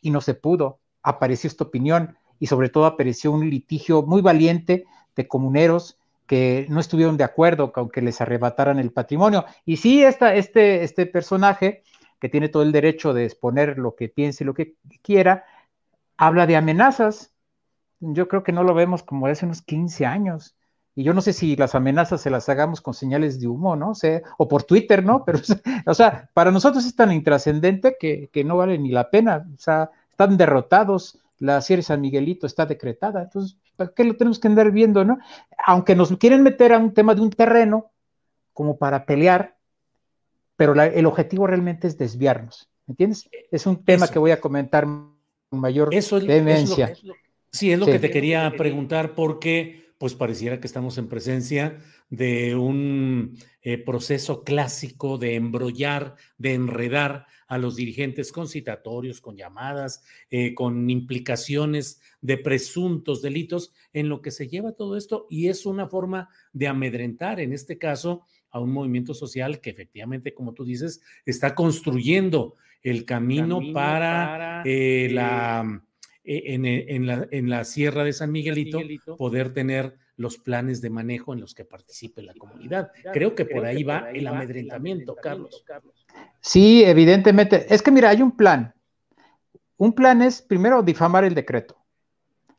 y 0.01 0.11
no 0.11 0.21
se 0.21 0.35
pudo. 0.35 0.81
Apareció 1.03 1.49
esta 1.49 1.65
opinión 1.65 2.19
y 2.39 2.47
sobre 2.47 2.69
todo 2.69 2.85
apareció 2.85 3.33
un 3.33 3.49
litigio 3.49 4.03
muy 4.03 4.21
valiente 4.21 4.85
de 5.17 5.29
comuneros 5.29 5.99
que 6.27 6.67
no 6.71 6.81
estuvieron 6.81 7.17
de 7.17 7.25
acuerdo 7.25 7.73
con 7.73 7.91
que 7.91 8.03
les 8.03 8.21
arrebataran 8.21 8.79
el 8.79 8.93
patrimonio. 8.93 9.45
Y 9.65 9.77
sí, 9.77 10.03
esta, 10.03 10.35
este, 10.35 10.83
este 10.83 11.07
personaje, 11.07 11.83
que 12.21 12.29
tiene 12.29 12.49
todo 12.49 12.63
el 12.63 12.73
derecho 12.73 13.13
de 13.13 13.25
exponer 13.25 13.79
lo 13.79 13.95
que 13.95 14.09
piense 14.09 14.45
y 14.45 14.47
lo 14.47 14.55
que 14.55 14.75
quiera, 15.03 15.45
habla 16.17 16.47
de 16.47 16.57
amenazas. 16.57 17.33
Yo 18.01 18.29
creo 18.29 18.43
que 18.43 18.53
no 18.53 18.65
lo 18.65 18.75
vemos 18.75 19.03
como 19.03 19.27
hace 19.27 19.45
unos 19.47 19.63
15 19.63 20.07
años. 20.07 20.57
Y 20.97 21.03
yo 21.03 21.13
no 21.13 21.21
sé 21.21 21.33
si 21.33 21.57
las 21.57 21.75
amenazas 21.75 22.21
se 22.21 22.31
las 22.31 22.49
hagamos 22.49 22.81
con 22.81 22.95
señales 22.95 23.41
de 23.41 23.49
humo, 23.49 23.75
¿no? 23.75 23.93
O, 24.39 24.49
por 24.49 24.63
Twitter, 24.63 25.05
¿no? 25.05 25.25
Pero, 25.25 25.41
o 25.87 25.95
sea, 25.95 26.31
para 26.35 26.53
nosotros 26.53 26.87
es 26.87 26.95
tan 26.95 27.13
intrascendente 27.13 27.97
que, 27.99 28.45
no 28.45 28.57
vale 28.57 28.79
ni 28.79 28.91
la 28.91 29.11
pena. 29.11 29.45
O 29.53 29.59
sea, 29.59 29.91
están 30.09 30.37
derrotados. 30.37 31.19
La 31.39 31.61
Sierra 31.61 31.83
San 31.83 32.01
Miguelito 32.01 32.47
está 32.47 32.67
decretada. 32.67 33.23
Entonces, 33.23 33.57
¿para 33.77 33.93
qué 33.93 34.05
lo 34.05 34.17
tenemos 34.17 34.39
que 34.39 34.49
andar 34.49 34.71
viendo, 34.71 35.05
no? 35.05 35.19
Aunque 35.67 35.95
nos 35.95 36.17
quieren 36.17 36.43
meter 36.43 36.73
a 36.73 36.79
un 36.79 36.95
tema 36.95 37.15
de 37.15 37.21
un 37.21 37.31
terreno 37.31 37.93
como 38.53 38.79
para 38.79 39.05
pelear, 39.05 39.57
pero 40.57 40.81
el 40.81 41.07
objetivo 41.07 41.47
realmente 41.47 41.89
es 41.89 41.99
desviarnos. 41.99 42.69
¿Me 42.87 42.93
entiendes? 42.93 43.29
Es 43.51 43.67
un 43.67 43.85
tema 43.85 44.09
que 44.09 44.19
voy 44.19 44.31
a 44.31 44.41
comentar 44.41 44.85
con 44.85 45.61
mayor 45.61 45.95
eso 45.95 46.21
demencia. 46.21 46.95
sí, 47.51 47.73
es 47.73 47.79
lo 47.79 47.87
que 47.87 47.99
te 47.99 48.11
quería 48.11 48.53
preguntar 48.57 49.15
porque 49.15 49.84
pues 49.99 50.15
pareciera 50.15 50.61
que 50.61 50.67
estamos 50.67 50.99
en 50.99 51.09
presencia 51.09 51.79
de 52.11 52.57
un 52.57 53.39
eh, 53.63 53.79
proceso 53.79 54.43
clásico 54.43 55.19
de 55.19 55.35
embrollar, 55.37 56.17
de 56.37 56.55
enredar 56.55 57.27
a 57.47 57.59
los 57.59 57.77
dirigentes 57.77 58.33
con 58.33 58.49
citatorios, 58.49 59.21
con 59.21 59.37
llamadas, 59.37 60.03
eh, 60.31 60.55
con 60.55 60.91
implicaciones 60.91 62.01
de 62.21 62.39
presuntos 62.39 63.23
delitos, 63.23 63.73
en 63.93 64.09
lo 64.09 64.21
que 64.21 64.31
se 64.31 64.49
lleva 64.49 64.73
todo 64.73 64.97
esto 64.97 65.27
y 65.31 65.49
es 65.49 65.67
una 65.67 65.87
forma 65.87 66.29
de 66.53 66.69
amedrentar, 66.69 67.41
en 67.41 67.53
este 67.53 67.79
caso, 67.79 68.25
a 68.51 68.61
un 68.61 68.73
movimiento 68.73 69.15
social 69.15 69.61
que 69.61 69.71
efectivamente, 69.71 70.35
como 70.35 70.55
tú 70.55 70.65
dices, 70.65 71.01
está 71.25 71.55
construyendo 71.55 72.57
el 72.83 73.05
camino, 73.05 73.61
para, 73.73 74.63
eh, 74.65 75.09
la 75.11 75.83
e, 76.25 76.37
e, 76.37 76.55
en, 76.95 77.07
la, 77.07 77.29
en, 77.31 77.51
la, 77.51 77.65
Sierra 77.65 78.03
de 78.03 78.13
San 78.13 78.33
Miguelito, 78.33 78.81
poder 79.17 79.53
tener 79.53 79.99
los 80.17 80.39
planes 80.39 80.81
de 80.81 80.91
manejo 80.91 81.35
en 81.35 81.41
los 81.41 81.55
que 81.55 81.65
participe 81.65 82.23
la 82.23 82.35
comunidad. 82.35 82.91
Creo 83.13 83.35
que 83.35 83.45
por 83.45 83.65
ahí 83.65 83.83
va 83.83 84.11
el 84.11 84.27
amedrentamiento, 84.27 85.17
Carlos. 85.17 85.65
Sí, 86.41 86.85
evidentemente. 86.85 87.67
Es 87.73 87.83
que 87.83 87.91
mira, 87.91 88.11
hay 88.11 88.23
un 88.23 88.37
plan. 88.37 88.75
Un 89.77 89.93
plan 89.93 90.23
es 90.23 90.41
primero 90.41 90.83
difamar 90.83 91.25
el 91.25 91.35
decreto, 91.35 91.77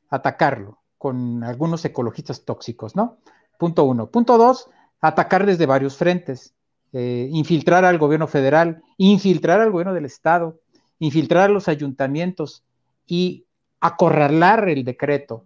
atacarlo, 0.09 0.79
con 0.97 1.43
algunos 1.43 1.83
ecologistas 1.85 2.43
tóxicos, 2.43 2.95
¿no? 2.95 3.19
Punto 3.57 3.85
uno. 3.85 4.11
Punto 4.11 4.37
dos, 4.37 4.69
atacar 4.99 5.45
desde 5.45 5.65
varios 5.65 5.95
frentes, 5.95 6.53
eh, 6.91 7.29
infiltrar 7.31 7.85
al 7.85 7.97
gobierno 7.97 8.27
federal, 8.27 8.83
infiltrar 8.97 9.61
al 9.61 9.71
gobierno 9.71 9.93
del 9.93 10.05
estado, 10.05 10.59
infiltrar 10.99 11.49
a 11.49 11.53
los 11.53 11.67
ayuntamientos 11.67 12.63
y 13.07 13.44
acorralar 13.85 14.67
el 14.67 14.83
decreto. 14.83 15.45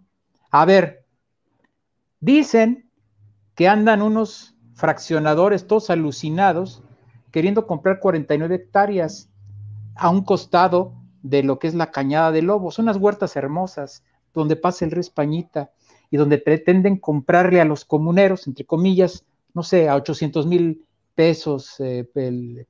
A 0.50 0.64
ver, 0.64 1.04
dicen 2.20 2.90
que 3.54 3.68
andan 3.68 4.02
unos 4.02 4.54
fraccionadores 4.74 5.66
todos 5.66 5.90
alucinados 5.90 6.82
queriendo 7.30 7.66
comprar 7.66 8.00
49 8.00 8.54
hectáreas 8.54 9.28
a 9.94 10.08
un 10.08 10.24
costado 10.24 10.94
de 11.22 11.42
lo 11.42 11.58
que 11.58 11.68
es 11.68 11.74
la 11.74 11.90
Cañada 11.90 12.32
de 12.32 12.40
Lobos, 12.40 12.78
unas 12.78 12.96
huertas 12.96 13.36
hermosas 13.36 14.02
donde 14.32 14.56
pasa 14.56 14.84
el 14.84 14.90
río 14.90 15.00
Españita 15.00 15.70
y 16.10 16.16
donde 16.16 16.38
pretenden 16.38 16.96
comprarle 16.96 17.60
a 17.60 17.66
los 17.66 17.84
comuneros, 17.84 18.46
entre 18.46 18.64
comillas, 18.64 19.26
no 19.52 19.62
sé, 19.62 19.88
a 19.88 19.96
800 19.96 20.46
mil 20.46 20.86
pesos 21.14 21.74
eh, 21.78 22.08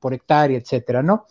por 0.01 0.15
hectárea, 0.15 0.59
etcétera, 0.59 1.03
¿no? 1.03 1.27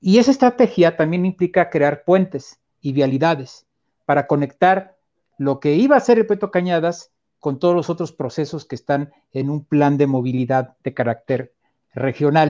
Y 0.00 0.18
esa 0.18 0.30
estrategia 0.30 0.96
también 0.96 1.24
implica 1.24 1.70
crear 1.70 2.04
puentes 2.04 2.58
y 2.82 2.92
vialidades 2.92 3.66
para 4.04 4.26
conectar 4.26 4.96
lo 5.38 5.60
que 5.60 5.74
iba 5.74 5.96
a 5.96 6.00
ser 6.00 6.18
el 6.18 6.26
Puerto 6.26 6.50
Cañadas 6.50 7.10
con 7.40 7.58
todos 7.58 7.74
los 7.74 7.88
otros 7.88 8.12
procesos 8.12 8.64
que 8.64 8.74
están 8.74 9.12
en 9.32 9.48
un 9.48 9.64
plan 9.64 9.96
de 9.96 10.06
movilidad 10.06 10.76
de 10.84 10.92
carácter 10.94 11.54
regional. 11.94 12.48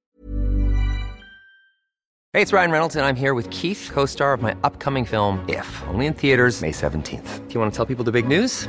Hey, 2.34 2.40
it's 2.40 2.52
Ryan 2.52 2.70
Reynolds 2.70 2.96
and 2.96 3.04
I'm 3.04 3.14
here 3.14 3.34
with 3.34 3.48
Keith, 3.50 3.90
co-star 3.92 4.32
of 4.32 4.42
my 4.42 4.54
upcoming 4.64 5.04
film 5.04 5.44
If, 5.48 5.66
only 5.88 6.06
in 6.06 6.14
theaters 6.14 6.62
May 6.62 6.72
17th. 6.72 7.46
Do 7.46 7.54
you 7.54 7.60
want 7.60 7.72
to 7.72 7.76
tell 7.76 7.86
people 7.86 8.04
the 8.04 8.12
big 8.12 8.26
news? 8.26 8.68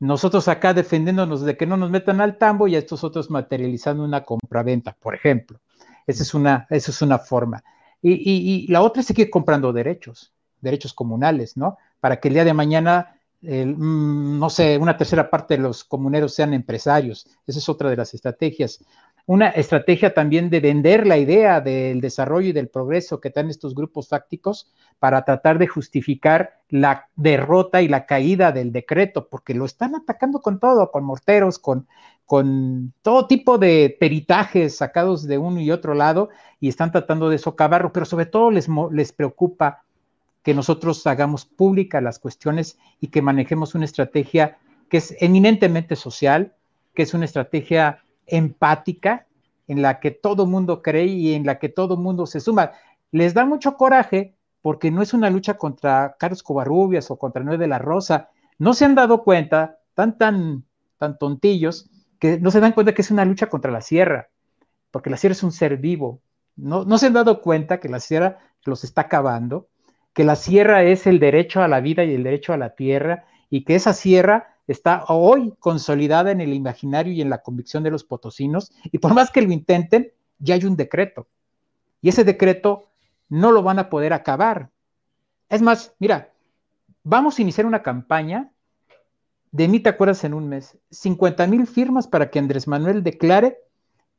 Nosotros 0.00 0.48
acá 0.48 0.72
defendiéndonos 0.72 1.42
de 1.42 1.58
que 1.58 1.66
no 1.66 1.76
nos 1.76 1.90
metan 1.90 2.22
al 2.22 2.38
tambo 2.38 2.66
y 2.66 2.74
a 2.74 2.78
estos 2.78 3.04
otros 3.04 3.30
materializando 3.30 4.02
una 4.02 4.24
compraventa, 4.24 4.96
por 4.98 5.14
ejemplo. 5.14 5.60
Esa 6.06 6.22
es 6.22 6.32
una, 6.32 6.66
esa 6.70 6.90
es 6.90 7.02
una 7.02 7.18
forma. 7.18 7.62
Y, 8.00 8.12
y, 8.12 8.64
y, 8.64 8.66
la 8.68 8.80
otra 8.80 9.00
es 9.00 9.06
seguir 9.06 9.28
comprando 9.28 9.74
derechos, 9.74 10.32
derechos 10.62 10.94
comunales, 10.94 11.58
¿no? 11.58 11.76
Para 12.00 12.18
que 12.18 12.28
el 12.28 12.34
día 12.34 12.44
de 12.44 12.54
mañana, 12.54 13.14
mm, 13.42 14.38
no 14.38 14.48
sé, 14.48 14.78
una 14.78 14.96
tercera 14.96 15.28
parte 15.28 15.58
de 15.58 15.62
los 15.62 15.84
comuneros 15.84 16.32
sean 16.34 16.54
empresarios. 16.54 17.26
Esa 17.46 17.58
es 17.58 17.68
otra 17.68 17.90
de 17.90 17.96
las 17.96 18.14
estrategias. 18.14 18.82
Una 19.30 19.50
estrategia 19.50 20.12
también 20.12 20.50
de 20.50 20.58
vender 20.58 21.06
la 21.06 21.16
idea 21.16 21.60
del 21.60 22.00
desarrollo 22.00 22.48
y 22.48 22.52
del 22.52 22.66
progreso 22.66 23.20
que 23.20 23.30
dan 23.30 23.48
estos 23.48 23.76
grupos 23.76 24.08
fácticos 24.08 24.72
para 24.98 25.24
tratar 25.24 25.60
de 25.60 25.68
justificar 25.68 26.58
la 26.68 27.06
derrota 27.14 27.80
y 27.80 27.86
la 27.86 28.06
caída 28.06 28.50
del 28.50 28.72
decreto, 28.72 29.28
porque 29.28 29.54
lo 29.54 29.66
están 29.66 29.94
atacando 29.94 30.40
con 30.40 30.58
todo, 30.58 30.90
con 30.90 31.04
morteros, 31.04 31.60
con, 31.60 31.86
con 32.26 32.92
todo 33.02 33.28
tipo 33.28 33.56
de 33.56 33.96
peritajes 34.00 34.78
sacados 34.78 35.24
de 35.28 35.38
uno 35.38 35.60
y 35.60 35.70
otro 35.70 35.94
lado, 35.94 36.30
y 36.58 36.68
están 36.68 36.90
tratando 36.90 37.28
de 37.28 37.38
socavarlo, 37.38 37.92
pero 37.92 38.06
sobre 38.06 38.26
todo 38.26 38.50
les, 38.50 38.66
les 38.90 39.12
preocupa 39.12 39.84
que 40.42 40.54
nosotros 40.54 41.06
hagamos 41.06 41.44
públicas 41.44 42.02
las 42.02 42.18
cuestiones 42.18 42.80
y 43.00 43.06
que 43.06 43.22
manejemos 43.22 43.76
una 43.76 43.84
estrategia 43.84 44.58
que 44.88 44.96
es 44.96 45.14
eminentemente 45.20 45.94
social, 45.94 46.52
que 46.94 47.04
es 47.04 47.14
una 47.14 47.26
estrategia 47.26 48.02
empática 48.30 49.26
en 49.66 49.82
la 49.82 50.00
que 50.00 50.10
todo 50.10 50.46
mundo 50.46 50.82
cree 50.82 51.06
y 51.06 51.34
en 51.34 51.46
la 51.46 51.58
que 51.58 51.68
todo 51.68 51.96
mundo 51.96 52.26
se 52.26 52.40
suma. 52.40 52.72
Les 53.12 53.34
da 53.34 53.44
mucho 53.44 53.76
coraje 53.76 54.34
porque 54.62 54.90
no 54.90 55.02
es 55.02 55.14
una 55.14 55.30
lucha 55.30 55.54
contra 55.54 56.16
Carlos 56.18 56.42
Covarrubias 56.42 57.10
o 57.10 57.18
contra 57.18 57.44
Noé 57.44 57.58
de 57.58 57.68
la 57.68 57.78
Rosa. 57.78 58.30
No 58.58 58.74
se 58.74 58.84
han 58.84 58.94
dado 58.94 59.22
cuenta, 59.22 59.78
tan, 59.94 60.18
tan, 60.18 60.64
tan 60.98 61.18
tontillos, 61.18 61.88
que 62.18 62.38
no 62.38 62.50
se 62.50 62.60
dan 62.60 62.72
cuenta 62.72 62.94
que 62.94 63.02
es 63.02 63.10
una 63.10 63.24
lucha 63.24 63.46
contra 63.46 63.70
la 63.70 63.80
sierra, 63.80 64.28
porque 64.90 65.08
la 65.08 65.16
sierra 65.16 65.32
es 65.32 65.42
un 65.42 65.52
ser 65.52 65.78
vivo. 65.78 66.20
No, 66.56 66.84
no 66.84 66.98
se 66.98 67.06
han 67.06 67.14
dado 67.14 67.40
cuenta 67.40 67.80
que 67.80 67.88
la 67.88 68.00
sierra 68.00 68.38
los 68.64 68.84
está 68.84 69.02
acabando, 69.02 69.68
que 70.12 70.24
la 70.24 70.36
sierra 70.36 70.82
es 70.82 71.06
el 71.06 71.20
derecho 71.20 71.62
a 71.62 71.68
la 71.68 71.80
vida 71.80 72.04
y 72.04 72.14
el 72.14 72.24
derecho 72.24 72.52
a 72.52 72.58
la 72.58 72.74
tierra, 72.74 73.24
y 73.48 73.64
que 73.64 73.76
esa 73.76 73.94
sierra 73.94 74.49
está 74.66 75.04
hoy 75.08 75.54
consolidada 75.58 76.30
en 76.30 76.40
el 76.40 76.52
imaginario 76.52 77.12
y 77.12 77.20
en 77.20 77.30
la 77.30 77.42
convicción 77.42 77.82
de 77.82 77.90
los 77.90 78.04
potosinos, 78.04 78.72
y 78.84 78.98
por 78.98 79.14
más 79.14 79.30
que 79.30 79.42
lo 79.42 79.52
intenten, 79.52 80.12
ya 80.38 80.54
hay 80.54 80.64
un 80.64 80.76
decreto. 80.76 81.26
Y 82.02 82.08
ese 82.08 82.24
decreto 82.24 82.88
no 83.28 83.52
lo 83.52 83.62
van 83.62 83.78
a 83.78 83.90
poder 83.90 84.12
acabar. 84.12 84.70
Es 85.48 85.62
más, 85.62 85.94
mira, 85.98 86.32
vamos 87.02 87.38
a 87.38 87.42
iniciar 87.42 87.66
una 87.66 87.82
campaña 87.82 88.50
de 89.52 89.68
mí 89.68 89.80
te 89.80 89.88
acuerdas 89.88 90.24
en 90.24 90.34
un 90.34 90.48
mes, 90.48 90.78
50 90.90 91.46
mil 91.46 91.66
firmas 91.66 92.06
para 92.06 92.30
que 92.30 92.38
Andrés 92.38 92.68
Manuel 92.68 93.02
declare 93.02 93.58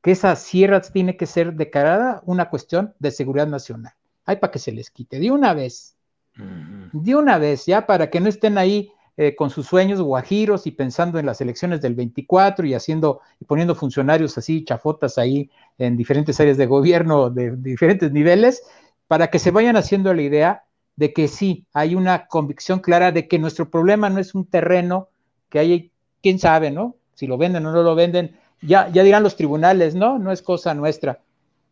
que 0.01 0.11
esa 0.11 0.35
sierra 0.35 0.81
tiene 0.81 1.15
que 1.15 1.25
ser 1.25 1.53
declarada 1.53 2.21
una 2.25 2.49
cuestión 2.49 2.93
de 2.99 3.11
seguridad 3.11 3.47
nacional. 3.47 3.93
Hay 4.25 4.37
para 4.37 4.51
que 4.51 4.59
se 4.59 4.71
les 4.71 4.89
quite, 4.89 5.19
de 5.19 5.31
una 5.31 5.53
vez, 5.53 5.95
de 6.35 7.15
una 7.15 7.37
vez, 7.37 7.65
ya 7.65 7.85
para 7.85 8.09
que 8.09 8.19
no 8.19 8.27
estén 8.27 8.57
ahí 8.57 8.91
eh, 9.23 9.35
con 9.35 9.51
sus 9.51 9.67
sueños 9.67 10.01
guajiros 10.01 10.65
y 10.65 10.71
pensando 10.71 11.19
en 11.19 11.27
las 11.27 11.41
elecciones 11.41 11.79
del 11.79 11.93
24 11.93 12.65
y 12.65 12.73
haciendo 12.73 13.21
y 13.39 13.45
poniendo 13.45 13.75
funcionarios 13.75 14.35
así, 14.35 14.65
chafotas 14.65 15.19
ahí 15.19 15.51
en 15.77 15.95
diferentes 15.95 16.39
áreas 16.39 16.57
de 16.57 16.65
gobierno 16.65 17.29
de, 17.29 17.55
diferentes 17.55 18.11
niveles, 18.11 18.63
para 19.07 19.27
que 19.27 19.37
se 19.37 19.51
vayan 19.51 19.75
haciendo 19.77 20.11
la 20.15 20.23
idea 20.23 20.63
de 20.95 21.13
que 21.13 21.27
sí, 21.27 21.67
hay 21.71 21.93
una 21.93 22.25
convicción 22.25 22.79
clara 22.79 23.11
de 23.11 23.27
que 23.27 23.37
nuestro 23.37 23.69
problema 23.69 24.09
no 24.09 24.19
es 24.19 24.33
un 24.33 24.47
terreno 24.47 25.09
que 25.49 25.59
hay, 25.59 25.91
quién 26.23 26.39
sabe, 26.39 26.71
¿no? 26.71 26.95
Si 27.13 27.27
lo 27.27 27.37
venden 27.37 27.63
o 27.67 27.71
no 27.71 27.83
lo 27.83 27.93
venden, 27.93 28.39
ya, 28.63 28.89
ya 28.89 29.03
dirán 29.03 29.21
los 29.21 29.35
tribunales, 29.35 29.93
¿no? 29.93 30.17
No 30.17 30.31
es 30.31 30.41
cosa 30.41 30.73
nuestra, 30.73 31.19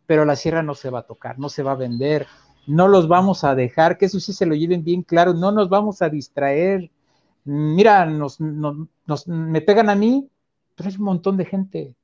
pero 0.05 0.23
la 0.23 0.35
sierra 0.35 0.61
no 0.61 0.75
se 0.75 0.91
va 0.91 0.99
a 0.99 1.07
tocar, 1.07 1.39
no 1.39 1.49
se 1.49 1.63
va 1.63 1.71
a 1.71 1.75
vender, 1.75 2.27
no 2.67 2.87
los 2.87 3.07
vamos 3.07 3.43
a 3.43 3.55
dejar, 3.55 3.97
que 3.97 4.05
eso 4.05 4.19
sí 4.19 4.33
se 4.33 4.45
lo 4.45 4.53
lleven 4.53 4.83
bien 4.83 5.01
claro, 5.01 5.33
no 5.33 5.51
nos 5.51 5.67
vamos 5.67 6.03
a 6.03 6.09
distraer. 6.09 6.91
Mira, 7.49 8.05
nos, 8.05 8.39
nos, 8.39 9.27
me 9.27 9.61
pegan 9.61 9.89
a 9.89 9.95
mí, 9.95 10.29
pero 10.75 10.89
hay 10.89 10.95
un 10.97 11.03
montón 11.03 11.35
de 11.35 11.45
gente. 11.45 11.95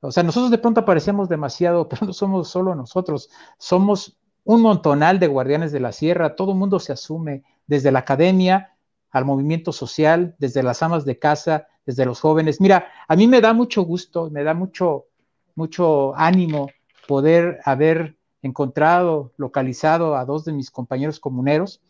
O 0.00 0.10
sea, 0.10 0.22
nosotros 0.22 0.50
de 0.50 0.56
pronto 0.56 0.80
aparecemos 0.80 1.28
demasiado, 1.28 1.86
pero 1.88 2.06
no 2.06 2.12
somos 2.14 2.48
solo 2.48 2.74
nosotros, 2.74 3.28
somos 3.58 4.16
un 4.44 4.62
montonal 4.62 5.18
de 5.18 5.26
guardianes 5.26 5.70
de 5.72 5.80
la 5.80 5.92
sierra, 5.92 6.34
todo 6.34 6.52
el 6.52 6.58
mundo 6.58 6.80
se 6.80 6.92
asume, 6.92 7.44
desde 7.66 7.92
la 7.92 7.98
academia 7.98 8.74
al 9.10 9.26
movimiento 9.26 9.72
social, 9.72 10.34
desde 10.38 10.62
las 10.62 10.82
amas 10.82 11.04
de 11.04 11.18
casa, 11.18 11.66
desde 11.84 12.06
los 12.06 12.20
jóvenes. 12.20 12.60
Mira, 12.60 12.86
a 13.06 13.16
mí 13.16 13.26
me 13.26 13.40
da 13.40 13.52
mucho 13.52 13.82
gusto, 13.82 14.30
me 14.30 14.44
da 14.44 14.54
mucho, 14.54 15.06
mucho 15.54 16.16
ánimo 16.16 16.68
poder 17.06 17.60
haber 17.64 18.16
encontrado, 18.40 19.32
localizado 19.36 20.16
a 20.16 20.24
dos 20.24 20.44
de 20.44 20.52
mis 20.52 20.70
compañeros 20.70 21.20
comuneros, 21.20 21.82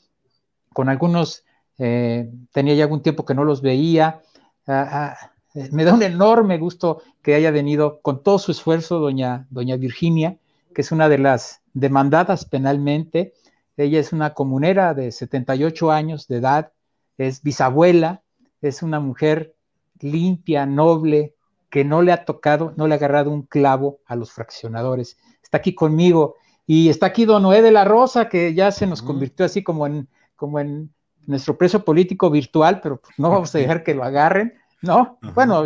con 0.73 0.89
algunos 0.89 1.46
eh, 1.79 2.31
tenía 2.53 2.75
ya 2.75 2.85
algún 2.85 3.03
tiempo 3.03 3.25
que 3.25 3.35
no 3.35 3.45
los 3.45 3.63
veía. 3.63 4.23
Ah, 4.67 5.17
ah, 5.21 5.33
me 5.71 5.85
da 5.85 5.95
un 5.95 6.03
enorme 6.03 6.59
gusto 6.59 7.03
que 7.23 7.35
haya 7.35 7.51
venido 7.51 8.01
con 8.03 8.23
todo 8.23 8.39
su 8.39 8.53
esfuerzo 8.53 8.99
doña, 8.99 9.47
doña 9.51 9.77
Virginia, 9.77 10.39
que 10.75 10.83
es 10.83 10.93
una 10.93 11.09
de 11.09 11.19
las 11.19 11.63
demandadas 11.73 12.45
penalmente. 12.45 13.35
Ella 13.77 14.01
es 14.01 14.13
una 14.13 14.35
comunera 14.35 14.95
de 14.95 15.13
78 15.13 15.91
años 15.91 16.29
de 16.29 16.37
edad, 16.37 16.73
es 17.19 17.43
bisabuela, 17.43 18.23
es 18.61 18.83
una 18.83 19.01
mujer 19.01 19.55
limpia, 20.01 20.67
noble, 20.67 21.35
que 21.71 21.85
no 21.85 22.03
le 22.03 22.13
ha 22.13 22.25
tocado, 22.25 22.73
no 22.77 22.87
le 22.87 22.95
ha 22.95 22.97
agarrado 22.97 23.31
un 23.31 23.43
clavo 23.43 24.01
a 24.07 24.17
los 24.17 24.33
fraccionadores. 24.33 25.19
Está 25.43 25.59
aquí 25.59 25.75
conmigo 25.75 26.37
y 26.67 26.89
está 26.89 27.07
aquí 27.07 27.25
don 27.25 27.43
Noé 27.43 27.63
de 27.63 27.71
la 27.71 27.85
Rosa, 27.85 28.29
que 28.29 28.55
ya 28.55 28.71
se 28.73 28.87
nos 28.87 29.03
convirtió 29.03 29.47
así 29.47 29.63
como 29.63 29.87
en, 29.87 30.09
como 30.37 30.59
en 30.59 30.93
nuestro 31.27 31.57
preso 31.59 31.85
político 31.85 32.31
virtual, 32.31 32.81
pero 32.81 33.01
no 33.19 33.31
vamos 33.31 33.55
a 33.55 33.59
dejar 33.59 33.83
que 33.83 33.95
lo 33.95 34.05
agarren, 34.05 34.55
¿no? 34.83 35.19
Bueno, 35.35 35.65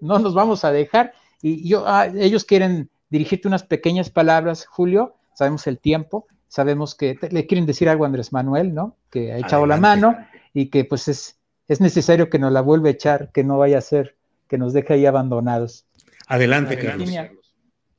no 0.00 0.18
nos 0.18 0.34
vamos 0.34 0.64
a 0.64 0.72
dejar. 0.72 1.12
Y 1.42 1.68
yo, 1.68 1.84
ah, 1.86 2.06
ellos 2.06 2.44
quieren 2.44 2.90
dirigirte 3.10 3.48
unas 3.48 3.62
pequeñas 3.62 4.10
palabras, 4.10 4.66
Julio, 4.66 5.14
sabemos 5.34 5.66
el 5.66 5.78
tiempo, 5.78 6.26
sabemos 6.48 6.94
que 6.94 7.18
le 7.30 7.46
quieren 7.46 7.66
decir 7.66 7.88
algo 7.88 8.04
a 8.04 8.08
Andrés 8.08 8.32
Manuel, 8.32 8.74
¿no? 8.74 8.96
Que 9.10 9.32
ha 9.32 9.38
echado 9.38 9.66
la 9.66 9.76
mano 9.76 10.16
y 10.52 10.66
que 10.66 10.84
pues 10.84 11.08
es, 11.08 11.38
es 11.68 11.80
necesario 11.80 12.28
que 12.30 12.38
nos 12.38 12.52
la 12.52 12.60
vuelva 12.60 12.88
a 12.88 12.92
echar, 12.92 13.30
que 13.32 13.44
no 13.44 13.58
vaya 13.58 13.78
a 13.78 13.82
ser 13.82 14.16
que 14.48 14.58
nos 14.58 14.72
deje 14.72 14.94
ahí 14.94 15.06
abandonados. 15.06 15.86
Adelante, 16.26 16.78
Carlos. 16.78 17.10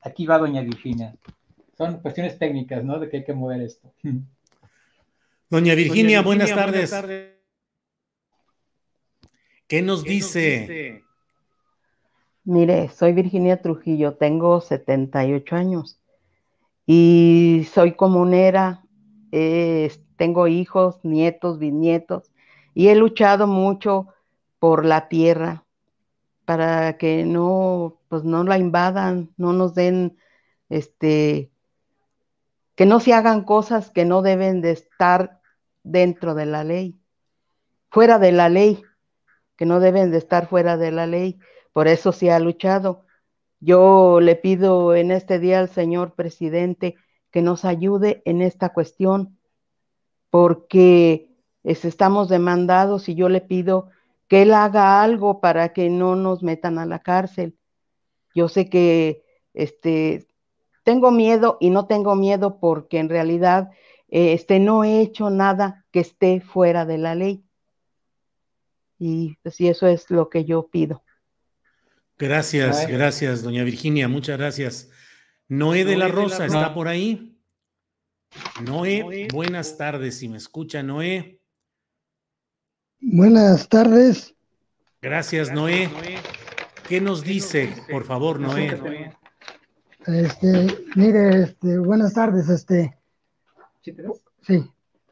Aquí 0.01 0.25
va 0.25 0.37
doña 0.37 0.61
Virginia. 0.61 1.15
Son 1.77 1.99
cuestiones 1.99 2.37
técnicas, 2.37 2.83
¿no? 2.83 2.99
De 2.99 3.09
que 3.09 3.17
hay 3.17 3.23
que 3.23 3.33
mover 3.33 3.61
esto. 3.61 3.93
Doña 5.49 5.73
Virginia, 5.73 6.21
buenas, 6.21 6.53
tardes. 6.53 6.93
¿Qué 9.67 9.81
nos 9.81 10.03
dice? 10.03 11.03
Mire, 12.43 12.89
soy 12.89 13.13
Virginia 13.13 13.59
Trujillo, 13.59 14.13
tengo 14.13 14.61
78 14.61 15.55
años 15.55 15.99
y 16.85 17.67
soy 17.73 17.95
comunera, 17.95 18.83
tengo 19.31 20.47
hijos, 20.47 20.99
nietos, 21.01 21.57
bisnietos 21.57 22.31
y 22.75 22.89
he 22.89 22.95
luchado 22.95 23.47
mucho 23.47 24.07
por 24.59 24.85
la 24.85 25.07
tierra 25.07 25.65
para 26.45 26.97
que 26.97 27.25
no, 27.25 27.97
pues 28.07 28.23
no 28.23 28.43
la 28.43 28.59
invadan, 28.59 29.31
no 29.37 29.53
nos 29.53 29.73
den, 29.73 30.15
este, 30.69 31.49
que 32.75 32.85
no 32.85 32.99
se 32.99 33.13
hagan 33.13 33.43
cosas 33.43 33.89
que 33.89 34.05
no 34.05 34.21
deben 34.21 34.61
de 34.61 34.71
estar 34.71 35.38
dentro 35.89 36.35
de 36.35 36.45
la 36.45 36.63
ley, 36.63 36.99
fuera 37.89 38.19
de 38.19 38.31
la 38.31 38.49
ley, 38.49 38.83
que 39.55 39.65
no 39.65 39.79
deben 39.79 40.11
de 40.11 40.17
estar 40.17 40.47
fuera 40.47 40.77
de 40.77 40.91
la 40.91 41.07
ley. 41.07 41.39
Por 41.73 41.87
eso 41.87 42.11
se 42.11 42.31
ha 42.31 42.39
luchado. 42.39 43.05
Yo 43.59 44.19
le 44.21 44.35
pido 44.35 44.95
en 44.95 45.11
este 45.11 45.39
día 45.39 45.59
al 45.59 45.69
señor 45.69 46.15
presidente 46.15 46.95
que 47.31 47.41
nos 47.41 47.65
ayude 47.65 48.21
en 48.25 48.41
esta 48.41 48.69
cuestión, 48.69 49.37
porque 50.29 51.29
estamos 51.63 52.29
demandados 52.29 53.09
y 53.09 53.15
yo 53.15 53.27
le 53.29 53.41
pido 53.41 53.89
que 54.27 54.43
él 54.43 54.53
haga 54.53 55.01
algo 55.01 55.41
para 55.41 55.73
que 55.73 55.89
no 55.89 56.15
nos 56.15 56.43
metan 56.43 56.77
a 56.77 56.85
la 56.85 56.99
cárcel. 56.99 57.57
Yo 58.33 58.47
sé 58.47 58.69
que 58.69 59.25
este, 59.53 60.27
tengo 60.83 61.11
miedo 61.11 61.57
y 61.59 61.71
no 61.71 61.87
tengo 61.87 62.15
miedo 62.15 62.59
porque 62.59 62.99
en 62.99 63.09
realidad 63.09 63.71
este, 64.09 64.59
no 64.59 64.83
he 64.83 65.01
hecho 65.01 65.29
nada 65.29 65.85
que 65.91 65.99
esté 66.01 66.41
fuera 66.41 66.85
de 66.85 66.97
la 66.97 67.15
ley. 67.15 67.43
Y 68.97 69.37
pues, 69.43 69.59
eso 69.61 69.87
es 69.87 70.09
lo 70.09 70.29
que 70.29 70.45
yo 70.45 70.67
pido. 70.67 71.03
Gracias, 72.17 72.85
gracias, 72.87 73.43
doña 73.43 73.63
Virginia, 73.63 74.09
muchas 74.09 74.37
gracias. 74.37 74.89
Noé 75.47 75.85
de 75.85 75.95
la 75.95 76.09
Rosa 76.09 76.45
está 76.45 76.73
por 76.73 76.89
ahí. 76.89 77.39
Noé, 78.61 79.27
buenas 79.31 79.77
tardes, 79.77 80.17
si 80.17 80.27
me 80.27 80.37
escucha, 80.37 80.83
Noé. 80.83 81.39
Buenas 82.99 83.69
tardes. 83.69 84.35
Gracias, 85.01 85.51
Noé. 85.51 85.89
¿Qué 86.87 86.99
nos 86.99 87.23
dice, 87.23 87.73
por 87.89 88.03
favor, 88.03 88.39
Noé? 88.39 89.13
Este, 90.05 90.67
mire, 90.95 91.43
este, 91.43 91.77
buenas 91.79 92.13
tardes, 92.13 92.49
este. 92.49 92.98
Sí, 94.41 94.63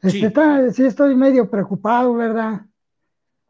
este, 0.02 0.26
Está, 0.26 0.70
sí 0.70 0.84
estoy 0.84 1.14
medio 1.14 1.50
preocupado, 1.50 2.14
¿verdad? 2.14 2.62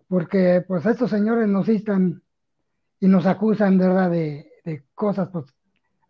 Porque, 0.09 0.64
pues, 0.66 0.87
estos 0.87 1.11
señores 1.11 1.49
nos 1.49 1.69
están 1.69 2.23
y 3.01 3.09
nos 3.09 3.27
acusan, 3.27 3.79
¿verdad? 3.79 4.11
De, 4.11 4.51
de 4.64 4.85
cosas, 4.95 5.29
pues, 5.31 5.47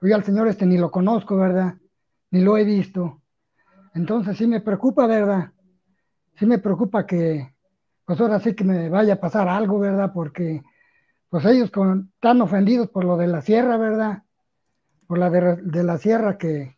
yo 0.01 0.15
al 0.15 0.25
señor 0.25 0.47
este 0.49 0.65
ni 0.65 0.79
lo 0.79 0.91
conozco, 0.91 1.37
¿verdad? 1.37 1.75
Ni 2.31 2.41
lo 2.41 2.57
he 2.57 2.65
visto. 2.65 3.21
Entonces 3.95 4.37
sí 4.37 4.47
me 4.47 4.61
preocupa, 4.61 5.07
¿verdad? 5.07 5.53
Sí 6.37 6.47
me 6.47 6.59
preocupa 6.59 7.05
que, 7.05 7.53
pues 8.05 8.21
ahora 8.21 8.39
sí 8.39 8.55
que 8.55 8.65
me 8.65 8.89
vaya 8.89 9.15
a 9.15 9.21
pasar 9.21 9.49
algo, 9.49 9.81
¿verdad? 9.81 10.13
Porque 10.15 10.63
pues 11.29 11.45
ellos 11.45 11.71
están 11.71 12.41
ofendidos 12.41 12.89
por 12.89 13.05
lo 13.05 13.17
de 13.17 13.27
la 13.27 13.43
sierra, 13.43 13.77
¿verdad? 13.77 14.23
Por 15.07 15.19
la 15.19 15.31
de, 15.31 15.83
la 15.83 15.99
sierra 15.99 16.39
que, 16.39 16.78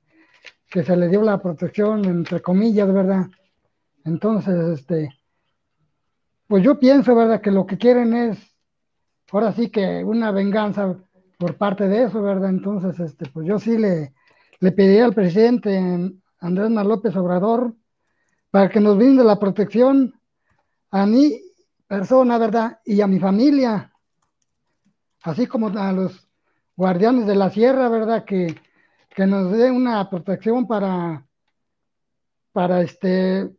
se 0.70 0.96
le 0.96 1.08
dio 1.08 1.22
la 1.22 1.42
protección, 1.42 2.04
entre 2.04 2.40
comillas, 2.40 2.92
¿verdad? 2.92 3.26
Entonces, 4.04 4.78
este, 4.78 5.10
pues 6.46 6.62
yo 6.62 6.78
pienso, 6.78 7.14
¿verdad? 7.14 7.40
Que 7.40 7.50
lo 7.50 7.66
que 7.66 7.76
quieren 7.76 8.14
es, 8.14 8.38
ahora 9.32 9.52
sí 9.52 9.68
que 9.68 10.04
una 10.04 10.30
venganza 10.30 10.96
por 11.38 11.56
parte 11.56 11.88
de 11.88 12.04
eso, 12.04 12.22
¿verdad? 12.22 12.50
Entonces, 12.50 12.98
este, 13.00 13.28
pues 13.30 13.46
yo 13.46 13.58
sí 13.58 13.76
le, 13.76 14.14
le 14.60 14.72
pediría 14.72 15.06
al 15.06 15.14
presidente 15.14 15.76
Andrés 16.38 16.70
Manuel 16.70 16.88
López 16.88 17.16
Obrador 17.16 17.74
para 18.50 18.68
que 18.68 18.80
nos 18.80 18.96
brinde 18.96 19.24
la 19.24 19.38
protección 19.38 20.14
a 20.90 21.06
mi 21.06 21.40
persona, 21.86 22.38
¿verdad? 22.38 22.78
Y 22.84 23.00
a 23.00 23.06
mi 23.06 23.18
familia, 23.18 23.92
así 25.22 25.46
como 25.46 25.68
a 25.68 25.92
los 25.92 26.28
guardianes 26.76 27.26
de 27.26 27.34
la 27.34 27.50
sierra, 27.50 27.88
¿verdad? 27.88 28.24
Que, 28.24 28.54
nos 29.18 29.52
dé 29.52 29.70
una 29.70 30.08
protección 30.08 30.66
para, 30.66 31.26
para 32.52 32.82
este, 32.82 33.50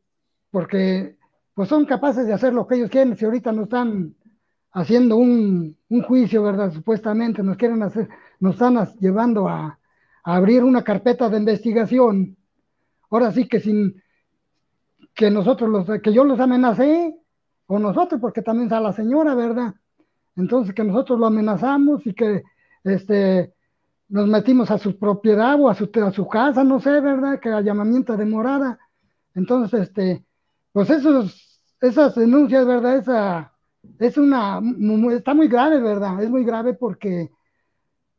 porque 0.49 1.17
pues 1.53 1.69
son 1.69 1.85
capaces 1.85 2.25
de 2.25 2.33
hacer 2.33 2.53
lo 2.53 2.65
que 2.65 2.75
ellos 2.75 2.89
quieren, 2.89 3.15
si 3.15 3.25
ahorita 3.25 3.51
nos 3.51 3.63
están 3.63 4.15
haciendo 4.71 5.17
un, 5.17 5.77
juicio, 6.07 6.43
¿verdad? 6.43 6.71
Supuestamente 6.71 7.43
nos 7.43 7.57
quieren 7.57 7.83
hacer, 7.83 8.07
nos 8.39 8.53
están 8.53 8.77
llevando 8.99 9.47
a, 9.47 9.77
a 10.23 10.35
abrir 10.35 10.63
una 10.63 10.83
carpeta 10.83 11.29
de 11.29 11.37
investigación. 11.37 12.37
Ahora 13.09 13.31
sí 13.31 13.47
que 13.47 13.59
sin 13.59 14.01
que 15.13 15.29
nosotros 15.29 15.69
los, 15.69 16.01
que 16.01 16.13
yo 16.13 16.23
los 16.23 16.39
amenacé, 16.39 17.15
o 17.67 17.79
nosotros, 17.79 18.19
porque 18.19 18.41
también 18.41 18.67
está 18.67 18.81
la 18.81 18.91
señora, 18.91 19.33
¿verdad? 19.33 19.73
Entonces 20.35 20.75
que 20.75 20.83
nosotros 20.83 21.17
lo 21.17 21.27
amenazamos 21.27 22.05
y 22.05 22.13
que 22.13 22.43
este, 22.83 23.53
nos 24.11 24.27
metimos 24.27 24.69
a 24.71 24.77
su 24.77 24.97
propiedad 24.99 25.59
o 25.59 25.69
a 25.69 25.73
su, 25.73 25.89
a 26.05 26.11
su 26.11 26.27
casa, 26.27 26.63
no 26.65 26.81
sé, 26.81 26.99
¿verdad? 26.99 27.39
Que 27.39 27.49
a 27.49 27.61
llamamiento 27.61 28.17
de 28.17 28.25
morada. 28.25 28.77
Entonces, 29.33 29.83
este, 29.83 30.25
pues 30.73 30.89
esos, 30.89 31.61
esas 31.79 32.15
denuncias, 32.15 32.65
¿verdad? 32.65 32.97
Esa, 32.97 33.53
es 33.99 34.17
una, 34.17 34.61
está 35.13 35.33
muy 35.33 35.47
grave, 35.47 35.79
¿verdad? 35.79 36.21
Es 36.21 36.29
muy 36.29 36.43
grave 36.43 36.73
porque, 36.73 37.31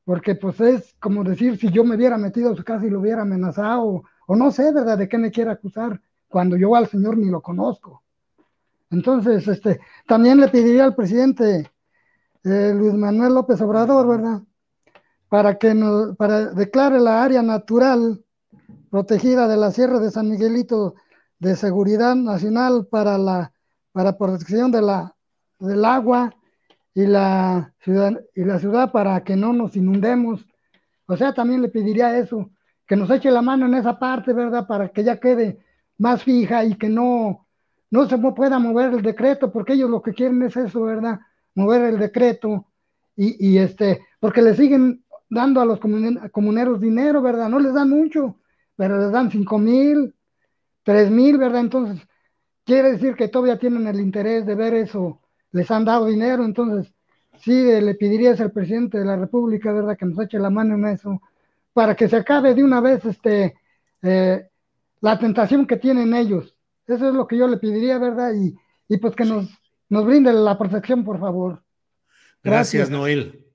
porque 0.04 0.34
pues 0.34 0.58
es 0.60 0.94
como 0.98 1.24
decir, 1.24 1.58
si 1.58 1.70
yo 1.70 1.84
me 1.84 1.96
hubiera 1.96 2.16
metido 2.16 2.52
a 2.52 2.56
su 2.56 2.64
casa 2.64 2.86
y 2.86 2.90
lo 2.90 3.00
hubiera 3.00 3.22
amenazado, 3.22 4.04
o 4.26 4.36
no 4.36 4.50
sé, 4.50 4.72
¿verdad? 4.72 4.96
De 4.96 5.10
qué 5.10 5.18
me 5.18 5.30
quiere 5.30 5.50
acusar, 5.50 6.00
cuando 6.26 6.56
yo 6.56 6.74
al 6.74 6.86
señor 6.88 7.18
ni 7.18 7.28
lo 7.30 7.42
conozco. 7.42 8.02
Entonces, 8.90 9.46
este, 9.46 9.80
también 10.06 10.40
le 10.40 10.48
pediría 10.48 10.84
al 10.84 10.94
presidente 10.94 11.70
eh, 12.44 12.72
Luis 12.74 12.94
Manuel 12.94 13.34
López 13.34 13.60
Obrador, 13.60 14.08
¿verdad? 14.08 14.42
Para 15.32 15.56
que 15.56 15.72
nos, 15.72 16.14
para 16.18 16.52
declare 16.52 17.00
la 17.00 17.24
área 17.24 17.40
natural 17.40 18.22
protegida 18.90 19.48
de 19.48 19.56
la 19.56 19.70
Sierra 19.70 19.98
de 19.98 20.10
San 20.10 20.28
Miguelito 20.28 20.94
de 21.38 21.56
seguridad 21.56 22.14
nacional 22.14 22.86
para 22.90 23.16
la 23.16 23.50
para 23.92 24.18
protección 24.18 24.70
de 24.70 24.82
la, 24.82 25.16
del 25.58 25.86
agua 25.86 26.34
y 26.94 27.06
la 27.06 27.72
ciudad 27.80 28.20
y 28.34 28.44
la 28.44 28.58
ciudad 28.58 28.92
para 28.92 29.24
que 29.24 29.34
no 29.34 29.54
nos 29.54 29.74
inundemos. 29.74 30.44
O 31.06 31.16
sea, 31.16 31.32
también 31.32 31.62
le 31.62 31.70
pediría 31.70 32.18
eso, 32.18 32.50
que 32.86 32.94
nos 32.94 33.08
eche 33.08 33.30
la 33.30 33.40
mano 33.40 33.64
en 33.64 33.72
esa 33.72 33.98
parte, 33.98 34.34
¿verdad? 34.34 34.66
Para 34.66 34.90
que 34.90 35.02
ya 35.02 35.18
quede 35.18 35.60
más 35.96 36.22
fija 36.22 36.62
y 36.62 36.74
que 36.74 36.90
no 36.90 37.46
no 37.90 38.06
se 38.06 38.18
pueda 38.18 38.58
mover 38.58 38.92
el 38.92 39.02
decreto, 39.02 39.50
porque 39.50 39.72
ellos 39.72 39.88
lo 39.88 40.02
que 40.02 40.12
quieren 40.12 40.42
es 40.42 40.58
eso, 40.58 40.82
¿verdad? 40.82 41.20
Mover 41.54 41.84
el 41.84 41.98
decreto 41.98 42.66
y, 43.16 43.58
este, 43.58 44.00
porque 44.20 44.42
le 44.42 44.54
siguen 44.54 45.01
dando 45.32 45.60
a 45.60 45.64
los 45.64 45.80
comuneros 45.80 46.80
dinero, 46.80 47.22
¿verdad? 47.22 47.48
No 47.48 47.58
les 47.58 47.74
dan 47.74 47.90
mucho, 47.90 48.36
pero 48.76 48.98
les 48.98 49.10
dan 49.10 49.30
cinco 49.30 49.58
mil, 49.58 50.14
tres 50.82 51.10
mil, 51.10 51.38
¿verdad? 51.38 51.60
Entonces, 51.60 52.06
quiere 52.64 52.92
decir 52.92 53.14
que 53.14 53.28
todavía 53.28 53.58
tienen 53.58 53.86
el 53.86 54.00
interés 54.00 54.46
de 54.46 54.54
ver 54.54 54.74
eso, 54.74 55.20
les 55.52 55.70
han 55.70 55.84
dado 55.84 56.06
dinero, 56.06 56.44
entonces, 56.44 56.92
sí, 57.38 57.52
le 57.52 57.94
pedirías 57.94 58.40
al 58.40 58.52
presidente 58.52 58.98
de 58.98 59.04
la 59.04 59.16
República, 59.16 59.72
¿verdad? 59.72 59.96
Que 59.96 60.06
nos 60.06 60.18
eche 60.20 60.38
la 60.38 60.50
mano 60.50 60.74
en 60.74 60.86
eso, 60.86 61.20
para 61.72 61.94
que 61.94 62.08
se 62.08 62.16
acabe 62.16 62.54
de 62.54 62.64
una 62.64 62.80
vez, 62.80 63.04
este, 63.04 63.54
eh, 64.02 64.48
la 65.00 65.18
tentación 65.18 65.66
que 65.66 65.76
tienen 65.76 66.14
ellos 66.14 66.54
eso 66.86 67.08
es 67.08 67.14
lo 67.14 67.26
que 67.26 67.36
yo 67.36 67.46
le 67.46 67.56
pediría, 67.58 67.98
¿verdad? 67.98 68.32
Y, 68.34 68.96
pues 68.98 69.14
que 69.14 69.24
nos, 69.24 69.48
nos 69.88 70.04
brinde 70.04 70.32
la 70.32 70.58
protección, 70.58 71.04
por 71.04 71.18
favor. 71.18 71.62
Gracias, 72.42 72.90
Noel. 72.90 73.46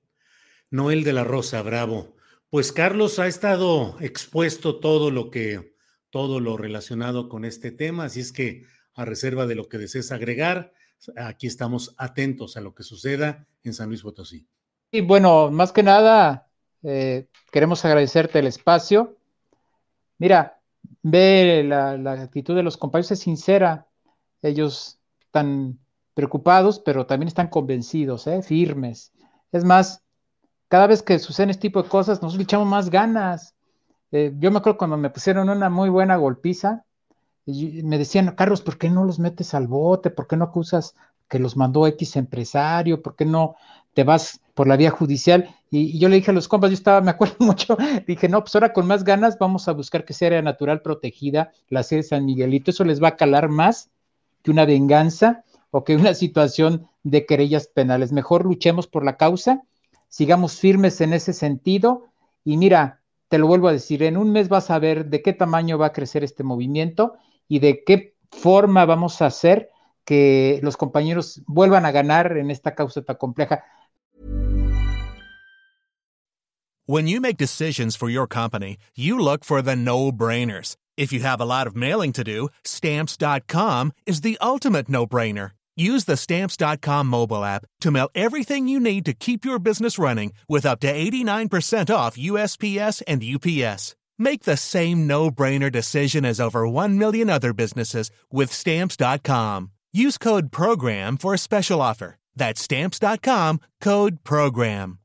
Noel 0.70 1.04
de 1.04 1.12
la 1.12 1.24
Rosa, 1.24 1.62
bravo. 1.62 2.14
Pues 2.50 2.72
Carlos 2.72 3.18
ha 3.18 3.26
estado 3.26 3.96
expuesto 4.00 4.80
todo 4.80 5.10
lo 5.10 5.30
que, 5.30 5.74
todo 6.10 6.40
lo 6.40 6.56
relacionado 6.56 7.28
con 7.28 7.44
este 7.44 7.70
tema, 7.70 8.04
así 8.04 8.20
es 8.20 8.32
que 8.32 8.64
a 8.94 9.04
reserva 9.04 9.46
de 9.46 9.54
lo 9.54 9.68
que 9.68 9.78
desees 9.78 10.12
agregar, 10.12 10.72
aquí 11.16 11.46
estamos 11.46 11.94
atentos 11.98 12.56
a 12.56 12.60
lo 12.60 12.74
que 12.74 12.82
suceda 12.82 13.46
en 13.64 13.74
San 13.74 13.88
Luis 13.88 14.02
Potosí. 14.02 14.46
Y 14.90 15.02
bueno, 15.02 15.50
más 15.50 15.72
que 15.72 15.82
nada, 15.82 16.48
eh, 16.82 17.28
queremos 17.52 17.84
agradecerte 17.84 18.38
el 18.38 18.46
espacio. 18.46 19.16
Mira, 20.18 20.60
ve 21.02 21.64
la, 21.64 22.12
actitud 22.12 22.56
de 22.56 22.62
los 22.62 22.76
compañeros, 22.76 23.12
es 23.12 23.20
sincera. 23.20 23.86
Ellos 24.42 24.98
están 25.20 25.78
preocupados, 26.14 26.80
pero 26.80 27.06
también 27.06 27.28
están 27.28 27.48
convencidos, 27.48 28.26
¿eh? 28.26 28.42
firmes. 28.42 29.12
Es 29.52 29.64
más, 29.64 30.02
cada 30.68 30.86
vez 30.86 31.02
que 31.02 31.18
suceden 31.18 31.50
este 31.50 31.62
tipo 31.62 31.82
de 31.82 31.88
cosas, 31.88 32.22
nos 32.22 32.36
le 32.36 32.42
echamos 32.42 32.68
más 32.68 32.90
ganas. 32.90 33.54
Eh, 34.12 34.32
yo 34.38 34.50
me 34.50 34.58
acuerdo 34.58 34.78
cuando 34.78 34.96
me 34.96 35.10
pusieron 35.10 35.48
una 35.48 35.68
muy 35.68 35.88
buena 35.88 36.16
golpiza, 36.16 36.84
me 37.46 37.96
decían, 37.96 38.34
Carlos, 38.36 38.60
¿por 38.60 38.76
qué 38.76 38.90
no 38.90 39.04
los 39.04 39.18
metes 39.18 39.54
al 39.54 39.66
bote? 39.66 40.10
¿Por 40.10 40.26
qué 40.26 40.36
no 40.36 40.44
acusas 40.44 40.94
que 41.28 41.38
los 41.38 41.56
mandó 41.56 41.86
X 41.86 42.16
empresario? 42.16 43.02
¿Por 43.02 43.16
qué 43.16 43.24
no 43.24 43.56
te 43.94 44.04
vas 44.04 44.40
por 44.54 44.68
la 44.68 44.76
vía 44.76 44.90
judicial? 44.90 45.54
Y, 45.70 45.98
yo 45.98 46.10
le 46.10 46.16
dije 46.16 46.30
a 46.30 46.34
los 46.34 46.46
compas, 46.46 46.70
yo 46.70 46.74
estaba, 46.74 47.00
me 47.00 47.10
acuerdo 47.10 47.36
mucho, 47.40 47.76
dije, 48.06 48.28
no, 48.28 48.40
pues 48.42 48.54
ahora 48.54 48.74
con 48.74 48.86
más 48.86 49.04
ganas 49.04 49.38
vamos 49.38 49.66
a 49.68 49.72
buscar 49.72 50.04
que 50.04 50.12
sea 50.12 50.28
área 50.28 50.42
natural 50.42 50.82
protegida, 50.82 51.52
la 51.70 51.82
sede 51.82 52.00
de 52.00 52.08
San 52.08 52.26
Miguelito, 52.26 52.70
eso 52.70 52.84
les 52.84 53.02
va 53.02 53.08
a 53.08 53.16
calar 53.16 53.48
más 53.48 53.90
que 54.42 54.50
una 54.50 54.66
venganza 54.66 55.44
o 55.70 55.84
que 55.84 55.96
una 55.96 56.14
situación 56.14 56.88
de 57.02 57.24
querellas 57.24 57.66
penales. 57.68 58.12
Mejor 58.12 58.44
luchemos 58.44 58.86
por 58.86 59.04
la 59.04 59.16
causa, 59.16 59.62
sigamos 60.08 60.58
firmes 60.58 61.00
en 61.00 61.12
ese 61.12 61.32
sentido 61.32 62.06
y 62.44 62.56
mira, 62.56 63.00
te 63.28 63.38
lo 63.38 63.46
vuelvo 63.46 63.68
a 63.68 63.72
decir, 63.72 64.02
en 64.02 64.16
un 64.16 64.32
mes 64.32 64.48
vas 64.48 64.70
a 64.70 64.78
ver 64.78 65.06
de 65.06 65.22
qué 65.22 65.32
tamaño 65.32 65.78
va 65.78 65.86
a 65.86 65.92
crecer 65.92 66.24
este 66.24 66.42
movimiento 66.42 67.16
y 67.46 67.58
de 67.58 67.84
qué 67.84 68.14
forma 68.30 68.84
vamos 68.84 69.20
a 69.22 69.26
hacer 69.26 69.70
que 70.04 70.60
los 70.62 70.76
compañeros 70.76 71.42
vuelvan 71.46 71.84
a 71.84 71.90
ganar 71.90 72.38
en 72.38 72.50
esta 72.50 72.74
causa 72.74 73.02
tan 73.02 73.16
compleja. 73.16 73.64
When 76.86 77.06
you 77.06 77.20
make 77.20 77.36
decisions 77.36 77.96
for 77.96 78.08
your 78.08 78.26
company, 78.26 78.78
you 78.96 79.18
look 79.18 79.44
for 79.44 79.60
the 79.60 79.76
no-brainers. 79.76 80.76
If 80.96 81.12
you 81.12 81.20
have 81.20 81.38
a 81.38 81.44
lot 81.44 81.66
of 81.66 81.76
mailing 81.76 82.12
to 82.14 82.24
do, 82.24 82.48
stamps.com 82.64 83.92
is 84.06 84.22
the 84.22 84.38
ultimate 84.40 84.88
no-brainer. 84.88 85.50
Use 85.78 86.06
the 86.06 86.16
stamps.com 86.16 87.06
mobile 87.06 87.44
app 87.44 87.64
to 87.82 87.92
mail 87.92 88.08
everything 88.12 88.66
you 88.66 88.80
need 88.80 89.04
to 89.04 89.12
keep 89.12 89.44
your 89.44 89.60
business 89.60 89.96
running 89.96 90.32
with 90.48 90.66
up 90.66 90.80
to 90.80 90.92
89% 90.92 91.94
off 91.94 92.16
USPS 92.16 93.00
and 93.06 93.22
UPS. 93.22 93.94
Make 94.18 94.42
the 94.42 94.56
same 94.56 95.06
no-brainer 95.06 95.70
decision 95.70 96.24
as 96.24 96.40
over 96.40 96.66
1 96.66 96.98
million 96.98 97.30
other 97.30 97.52
businesses 97.52 98.10
with 98.32 98.52
stamps.com. 98.52 99.70
Use 99.92 100.18
code 100.18 100.50
program 100.50 101.16
for 101.16 101.32
a 101.32 101.38
special 101.38 101.80
offer. 101.80 102.16
That's 102.34 102.60
stamps.com, 102.60 103.60
code 103.80 104.24
program. 104.24 104.98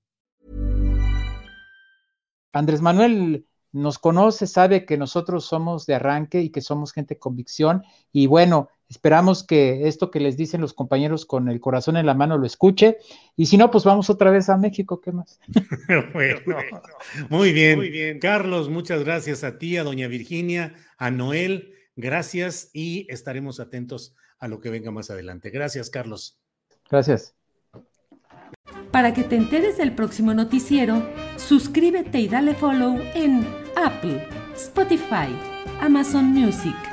Andrés 2.56 2.82
Manuel 2.82 3.44
nos 3.74 3.98
conoce, 3.98 4.48
sabe 4.48 4.86
que 4.86 4.98
nosotros 4.98 5.46
somos 5.46 5.86
de 5.86 5.96
arranque 5.96 6.42
y 6.42 6.50
que 6.50 6.62
somos 6.62 6.94
gente 6.94 7.18
convicción 7.18 7.84
y 8.12 8.28
bueno, 8.28 8.70
Esperamos 8.90 9.44
que 9.44 9.88
esto 9.88 10.12
que 10.12 10.20
les 10.20 10.38
dicen 10.38 10.62
los 10.62 10.74
compañeros 10.74 11.26
con 11.26 11.50
el 11.50 11.60
corazón 11.60 11.98
en 11.98 12.06
la 12.06 12.14
mano 12.14 12.38
lo 12.38 12.46
escuche. 12.46 12.98
Y 13.36 13.48
si 13.48 13.58
no, 13.58 13.72
pues 13.72 13.84
vamos 13.84 14.10
otra 14.10 14.30
vez 14.30 14.50
a 14.50 14.58
México. 14.58 15.02
¿Qué 15.02 15.12
más? 15.12 15.40
bueno, 16.14 16.40
muy 17.30 17.54
bien. 17.54 17.78
muy 17.80 17.90
bien. 17.90 18.20
Carlos, 18.20 18.70
muchas 18.70 19.04
gracias 19.04 19.44
a 19.44 19.58
ti, 19.58 19.78
a 19.78 19.84
doña 19.84 20.08
Virginia, 20.08 20.76
a 20.98 21.10
Noel. 21.12 21.74
Gracias 21.96 22.70
y 22.74 23.08
estaremos 23.10 23.60
atentos 23.60 24.16
a 24.40 24.48
lo 24.48 24.60
que 24.60 24.70
venga 24.70 24.92
más 24.92 25.10
adelante. 25.10 25.50
Gracias, 25.50 25.90
Carlos. 25.90 26.38
Gracias. 26.90 27.36
Para 28.92 29.14
que 29.14 29.24
te 29.24 29.36
enteres 29.36 29.78
del 29.78 29.96
próximo 29.96 30.34
noticiero, 30.34 31.04
suscríbete 31.38 32.20
y 32.20 32.28
dale 32.28 32.54
follow 32.54 33.00
en 33.16 33.48
Apple, 33.76 34.28
Spotify, 34.56 35.36
Amazon 35.82 36.26
Music 36.26 36.93